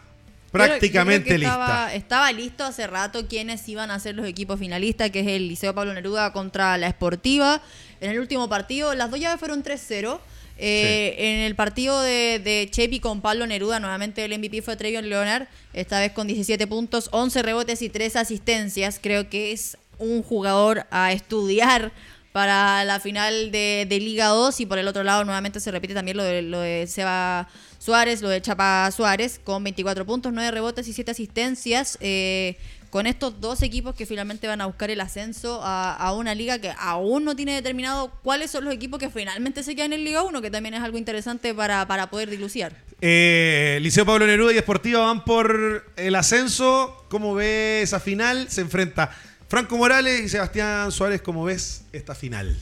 [0.65, 1.53] prácticamente Yo creo que lista.
[1.53, 5.47] Estaba, estaba listo hace rato quienes iban a ser los equipos finalistas, que es el
[5.47, 7.61] Liceo Pablo Neruda contra la Esportiva.
[8.01, 10.19] En el último partido, las dos llaves fueron 3-0.
[10.59, 15.07] Eh, En el partido de, de Chepi con Pablo Neruda, nuevamente el MVP fue Trevion
[15.07, 18.99] Leonard, esta vez con 17 puntos, 11 rebotes y 3 asistencias.
[19.01, 21.91] Creo que es un jugador a estudiar
[22.37, 26.17] para la final de, Liga 2 y por el otro lado nuevamente se repite también
[26.17, 31.09] lo de, Seba Suárez, lo de Chapa Suárez con 24 puntos, 9 rebotes y 7
[31.09, 31.97] asistencias.
[31.99, 32.55] eh,
[32.91, 36.71] con estos dos equipos que finalmente van a buscar el ascenso a, una liga que
[36.77, 40.39] aún no tiene determinado cuáles son los equipos que finalmente se quedan en Liga 1,
[40.39, 42.73] que también es algo interesante para, para poder diluciar.
[43.01, 47.03] Eh, Liceo Pablo Neruda y Esportiva van por el ascenso.
[47.09, 48.47] ¿Cómo ves esa final?
[48.49, 49.11] Se enfrenta
[49.47, 51.21] Franco Morales y Sebastián Suárez.
[51.21, 52.57] ¿Cómo ves esta final?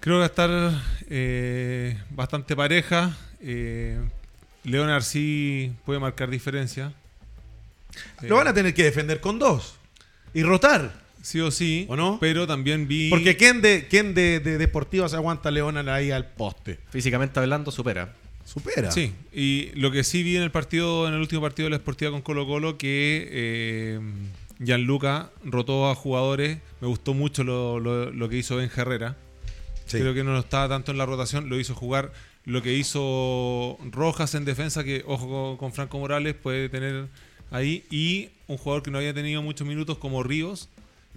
[0.00, 3.16] Creo que va a estar eh, bastante pareja.
[3.40, 3.98] Eh,
[4.64, 6.92] Leonard sí puede marcar diferencia.
[8.22, 9.76] Lo van a tener que defender con dos
[10.32, 11.04] y rotar.
[11.22, 11.86] Sí o sí.
[11.88, 12.18] ¿O no?
[12.20, 13.10] Pero también vi.
[13.10, 16.80] Porque ¿quién de, quién de, de Deportiva se aguanta a Leonard ahí al poste?
[16.90, 18.14] Físicamente hablando, supera.
[18.44, 18.90] Supera.
[18.90, 21.76] Sí, y lo que sí vi en el partido, en el último partido de la
[21.76, 24.00] Esportiva con Colo Colo, que eh,
[24.58, 26.58] Gianluca rotó a jugadores.
[26.80, 29.16] Me gustó mucho lo, lo- lo que hizo Ben Herrera.
[29.86, 29.98] Sí.
[29.98, 32.12] Creo que no estaba tanto en la rotación, lo hizo jugar
[32.46, 37.06] lo que hizo Rojas en defensa, que ojo con, Franco Morales puede tener
[37.50, 40.68] ahí, y un jugador que no había tenido muchos minutos como Ríos,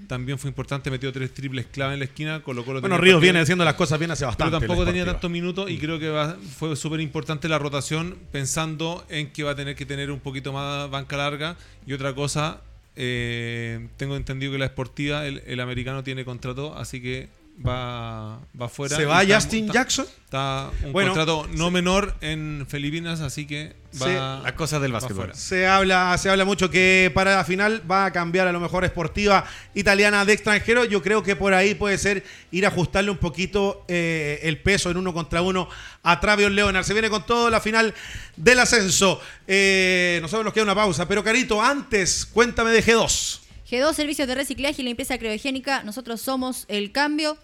[0.07, 3.19] también fue importante, metió tres triples clave en la esquina, Colo Colo Bueno, Ríos partido-
[3.19, 4.51] viene haciendo las cosas bien hace bastante.
[4.51, 9.05] pero tampoco tenía tantos minutos y creo que va- fue súper importante la rotación pensando
[9.09, 12.61] en que va a tener que tener un poquito más banca larga y otra cosa,
[12.97, 17.29] eh, tengo entendido que la esportiva, el, el americano tiene contrato, así que
[17.65, 18.95] va, va fuera.
[18.95, 20.05] ¿Se va está- Justin está- Jackson?
[20.25, 24.91] Está un Bueno, contrato no menor en Filipinas, así que va, Sí, Las cosas del
[24.91, 25.15] básquetbol.
[25.27, 25.33] fuera.
[25.35, 28.83] Se habla, se habla mucho que para la final va a cambiar a lo mejor
[28.83, 30.83] esportiva italiana de extranjero.
[30.85, 34.91] Yo creo que por ahí puede ser ir a ajustarle un poquito eh, el peso
[34.91, 35.69] en uno contra uno
[36.03, 36.83] a Travion Leonard.
[36.83, 37.93] Se viene con todo la final
[38.35, 39.21] del ascenso.
[39.47, 43.39] Eh, nosotros nos queda una pausa, pero Carito, antes cuéntame de G2.
[43.69, 45.83] G2 Servicios de Reciclaje y Limpieza Criogénica.
[45.83, 47.37] Nosotros somos el cambio.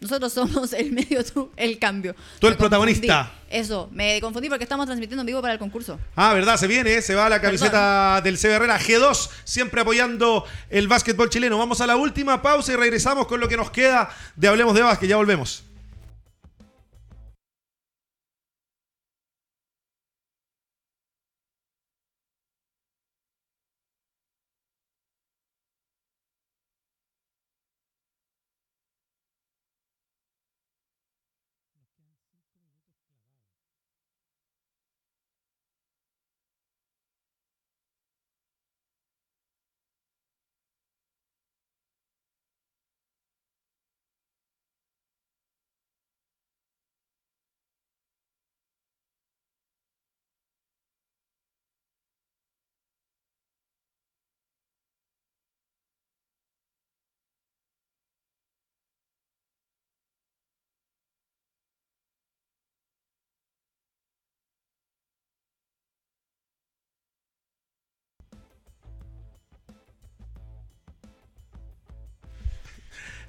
[0.00, 2.14] Nosotros somos el medio, tú, el cambio.
[2.38, 3.16] Tú el Me protagonista.
[3.16, 3.38] confundí.
[3.50, 5.98] Eso, me confundí porque estamos transmitiendo en vivo para el concurso.
[6.14, 6.56] Ah, ¿verdad?
[6.56, 11.58] Se viene, se va la camiseta del CB Herrera G2, siempre apoyando el básquetbol chileno.
[11.58, 14.82] Vamos a la última pausa y regresamos con lo que nos queda de Hablemos de
[14.82, 15.08] Básquet.
[15.08, 15.64] Ya volvemos.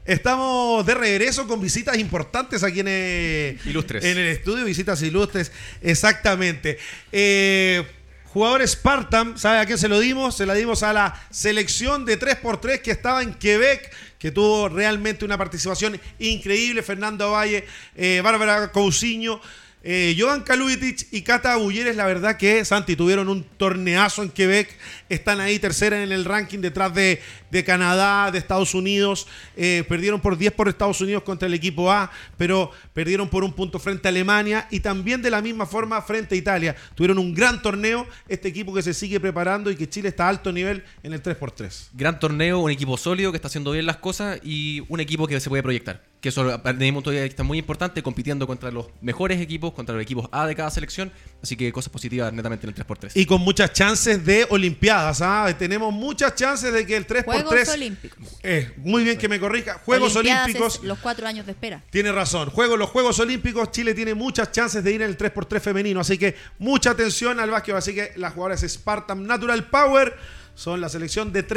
[0.10, 4.04] Estamos de regreso con visitas importantes aquí en, eh, Ilustres.
[4.04, 5.52] en el estudio, visitas ilustres,
[5.84, 6.80] exactamente.
[7.12, 7.86] Eh,
[8.26, 10.36] jugador Spartan, ¿sabe a quién se lo dimos?
[10.36, 15.26] Se la dimos a la selección de 3x3 que estaba en Quebec, que tuvo realmente
[15.26, 16.82] una participación increíble.
[16.82, 19.40] Fernando Valle, eh, Bárbara Cousiño.
[19.82, 24.78] Eh, Jovan Kaluitic y Cata Bulleres, la verdad que Santi tuvieron un torneazo en Quebec,
[25.08, 30.22] están ahí tercera en el ranking detrás de, de Canadá, de Estados Unidos, Eh, perdieron
[30.22, 34.08] por 10 por Estados Unidos contra el equipo A, pero perdieron por un punto frente
[34.08, 36.76] a Alemania y también de la misma forma frente a Italia.
[36.96, 40.30] Tuvieron un gran torneo, este equipo que se sigue preparando y que Chile está a
[40.30, 41.90] alto nivel en el 3x3.
[41.94, 45.40] Gran torneo, un equipo sólido que está haciendo bien las cosas y un equipo que
[45.40, 46.02] se puede proyectar.
[46.22, 49.74] Que eso, desde mi punto de vista, es muy importante, compitiendo contra los mejores equipos,
[49.74, 51.14] contra los equipos A de cada selección.
[51.42, 53.12] Así que cosas positivas netamente en el 3x3.
[53.16, 55.48] Y con muchas chances de Olimpiadas, ¿ah?
[55.58, 57.24] tenemos muchas chances de que el 3x3...
[57.24, 58.20] Juegos Olímpicos.
[58.44, 59.76] Eh, muy bien que me corrija.
[59.86, 60.84] Juegos Olimpiadas Olímpicos.
[60.84, 61.84] los cuatro años de espera.
[61.90, 62.50] Tiene razón.
[62.50, 66.02] Juego, los Juegos Olímpicos, Chile tiene muchas chances de ir en el 3x3 femenino.
[66.02, 67.76] Así que mucha atención al básquet.
[67.76, 70.18] Así que las jugadoras Spartan Natural Power
[70.54, 71.48] son la selección de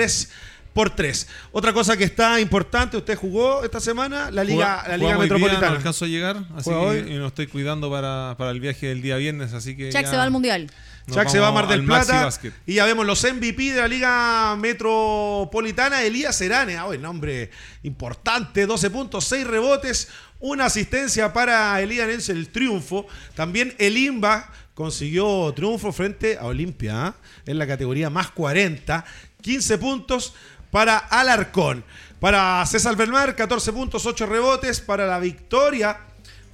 [0.75, 1.27] 3x3.
[1.53, 5.15] Otra cosa que está importante, usted jugó esta semana la Liga, Juga- la Liga hoy
[5.15, 5.71] día, Metropolitana.
[5.71, 7.03] no alcanzo a llegar, así hoy.
[7.03, 10.05] que y me estoy cuidando para, para el viaje del día viernes, así que Jack
[10.05, 10.71] ya se va al mundial.
[11.11, 12.29] Chuck se va a Mar del Plata.
[12.67, 16.03] Y ya vemos los MVP de la Liga Metropolitana.
[16.03, 17.51] Elías Serane, ah, el nombre
[17.83, 20.09] importante: 12 puntos, 6 rebotes,
[20.39, 23.07] una asistencia para Elías Nense, el triunfo.
[23.35, 27.15] También el IMBA consiguió triunfo frente a Olimpia ¿ah?
[27.47, 29.05] en la categoría más 40.
[29.43, 30.35] 15 puntos
[30.73, 31.85] para Alarcón.
[32.19, 35.99] Para César Belmar, 14 puntos, 8 rebotes para la victoria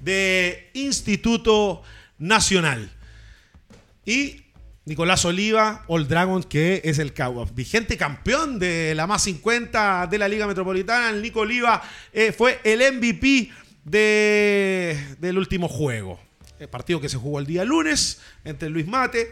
[0.00, 1.82] de Instituto
[2.18, 2.90] Nacional.
[4.04, 4.42] Y
[4.86, 7.12] Nicolás Oliva, All Dragons, que es el
[7.54, 11.12] vigente campeón de la más 50 de la Liga Metropolitana.
[11.12, 11.80] Nico Oliva
[12.12, 13.50] eh, fue el MVP
[13.84, 16.18] de- del último juego.
[16.58, 19.30] El partido que se jugó el día lunes entre Luis Mate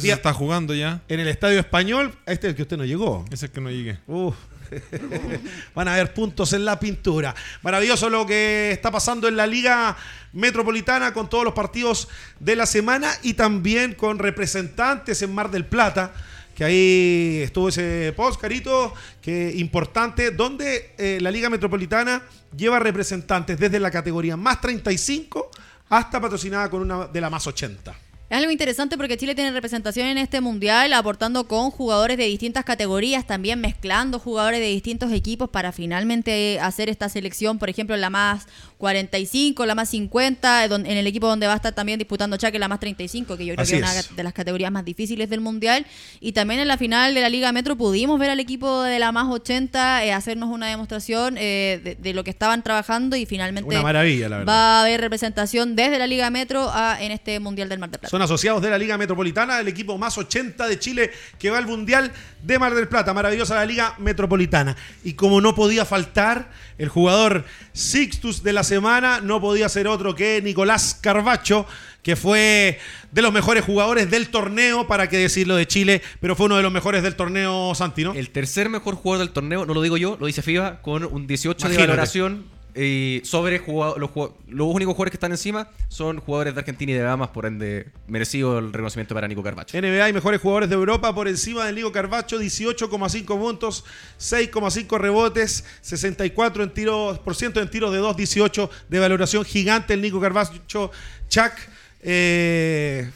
[0.00, 1.02] Día- se está jugando ya.
[1.08, 2.12] en el Estadio Español.
[2.26, 3.24] Este es el que usted no llegó.
[3.30, 3.98] Ese es que no llegué.
[4.06, 4.34] Uf.
[5.74, 7.34] Van a haber puntos en la pintura.
[7.62, 9.96] Maravilloso lo que está pasando en la Liga
[10.32, 12.08] Metropolitana con todos los partidos
[12.40, 16.12] de la semana y también con representantes en Mar del Plata.
[16.54, 22.22] Que ahí estuvo ese post, Carito, que importante, donde eh, la Liga Metropolitana
[22.56, 25.50] lleva representantes desde la categoría más 35
[25.88, 27.94] hasta patrocinada con una de la más 80.
[28.32, 32.64] Es algo interesante porque Chile tiene representación en este mundial, aportando con jugadores de distintas
[32.64, 38.08] categorías, también mezclando jugadores de distintos equipos para finalmente hacer esta selección, por ejemplo, la
[38.08, 38.46] más
[38.78, 42.58] 45, la más 50, don- en el equipo donde va a estar también disputando Chaque
[42.58, 45.28] la más 35, que yo creo Así que es una de las categorías más difíciles
[45.28, 45.84] del mundial.
[46.20, 49.12] Y también en la final de la Liga Metro pudimos ver al equipo de la
[49.12, 53.68] más 80 eh, hacernos una demostración eh, de, de lo que estaban trabajando y finalmente
[53.68, 54.52] Una maravilla, la verdad.
[54.54, 58.00] va a haber representación desde la Liga Metro a, en este mundial del Mar del
[58.00, 58.10] Plata.
[58.10, 61.66] Son asociados de la Liga Metropolitana, el equipo más 80 de Chile que va al
[61.66, 62.12] Mundial
[62.42, 63.12] de Mar del Plata.
[63.12, 64.76] Maravillosa la Liga Metropolitana.
[65.04, 70.14] Y como no podía faltar, el jugador Sixtus de la semana no podía ser otro
[70.14, 71.66] que Nicolás Carbacho,
[72.02, 72.78] que fue
[73.12, 76.62] de los mejores jugadores del torneo, para qué decirlo de Chile, pero fue uno de
[76.62, 78.12] los mejores del torneo Santino.
[78.14, 81.26] El tercer mejor jugador del torneo, no lo digo yo, lo dice FIBA, con un
[81.26, 81.82] 18 Imagínate.
[81.82, 82.44] de valoración.
[82.74, 87.28] Y sobre los, únicos jugadores que están encima son jugadores de Argentina y de Bahamas,
[87.28, 89.78] por ende, merecido el reconocimiento para Nico Carbacho.
[89.78, 93.84] NBA y mejores jugadores de Europa por encima del Nico Carbacho, 18,5 puntos,
[94.18, 99.92] 6,5 rebotes, 64 en tiros, por ciento en tiros de 2, 18 de valoración gigante
[99.92, 100.90] el Nico Carbacho,
[101.28, 101.52] Chuck,
[102.00, 103.10] eh,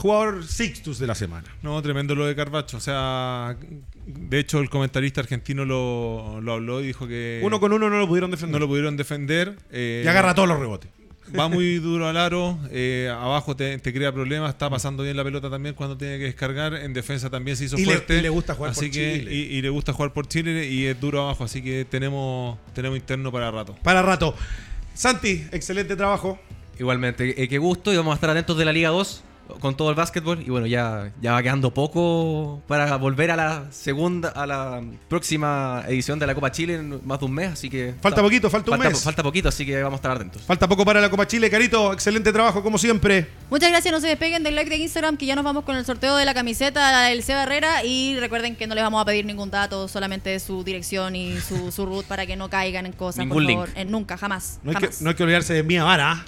[0.00, 1.46] jugador Sixtus de la semana.
[1.62, 2.76] No, tremendo lo de Carvacho.
[2.76, 3.56] O sea,
[4.06, 7.98] de hecho, el comentarista argentino lo, lo habló y dijo que Uno con uno no
[7.98, 8.52] lo pudieron defender.
[8.54, 9.56] no lo pudieron defender.
[9.70, 10.90] eh, y agarra todos los rebotes.
[11.38, 15.22] Va muy duro al aro, eh, abajo te, te crea problemas, está pasando bien la
[15.22, 18.18] pelota también cuando tiene que descargar, en defensa también se hizo Y le- fuerte.
[18.18, 19.34] y le gusta jugar así por que, Chile.
[19.34, 22.98] Y, y le gusta jugar por Chile y es duro abajo, así que tenemos, tenemos
[22.98, 23.76] interno para rato.
[23.84, 24.34] Para rato.
[24.94, 26.38] Santi, excelente trabajo.
[26.80, 29.22] Igualmente, eh, qué gusto y vamos a estar atentos de la Liga 2
[29.60, 30.40] con todo el básquetbol.
[30.42, 35.84] Y bueno, ya, ya va quedando poco para volver a la segunda, a la próxima
[35.88, 37.94] edición de la Copa Chile en más de un mes, así que...
[38.00, 39.02] Falta poquito, falta un falta, mes.
[39.02, 40.42] Falta poquito, así que vamos a estar atentos.
[40.42, 41.92] Falta poco para la Copa Chile, Carito.
[41.92, 43.26] Excelente trabajo, como siempre.
[43.50, 45.84] Muchas gracias, no se despeguen del like de Instagram, que ya nos vamos con el
[45.84, 47.84] sorteo de la camiseta del Seba Herrera.
[47.84, 51.72] Y recuerden que no les vamos a pedir ningún dato, solamente su dirección y su,
[51.72, 53.68] su root para que no caigan en cosas, Ningún por favor.
[53.68, 53.78] link.
[53.78, 54.60] Eh, nunca, jamás.
[54.62, 56.24] No hay, que, no hay que olvidarse de Mía Vara.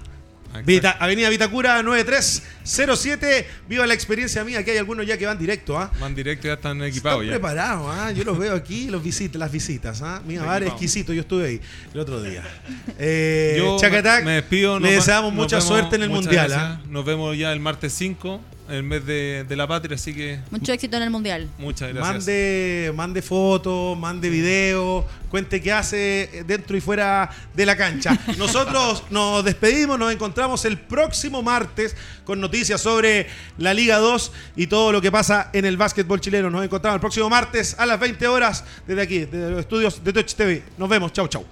[0.65, 3.47] Vita- Avenida Vitacura 9307.
[3.69, 5.91] Viva la experiencia mía, que hay algunos ya que van directo, ¿ah?
[6.01, 7.31] Van directo ya están Están equipados ya.
[7.31, 8.11] preparados, ¿ah?
[8.13, 10.23] Yo los veo aquí, los visitas, las visitas, ¿ah?
[10.27, 11.61] Mira, bar exquisito, yo estuve ahí
[11.95, 12.43] el otro día.
[12.99, 14.79] Eh, Yo Chacatac, me despido.
[14.79, 16.53] le deseamos mucha vemos, suerte en el Mundial.
[16.53, 16.81] ¿ah?
[16.89, 20.73] Nos vemos ya el martes 5, el mes de, de la patria, así que Mucho
[20.73, 21.49] éxito en el mundial.
[21.59, 22.15] muchas gracias.
[22.15, 28.19] Mande, mande fotos, mande video, cuente qué hace dentro y fuera de la cancha.
[28.39, 33.27] Nosotros nos despedimos, nos encontramos el próximo martes con noticias sobre
[33.59, 36.49] la Liga 2 y todo lo que pasa en el básquetbol chileno.
[36.51, 40.13] Nos encontramos el próximo martes a las 20 horas desde aquí, desde los estudios de
[40.13, 40.63] Touch TV.
[40.79, 41.45] Nos vemos, chau, chau.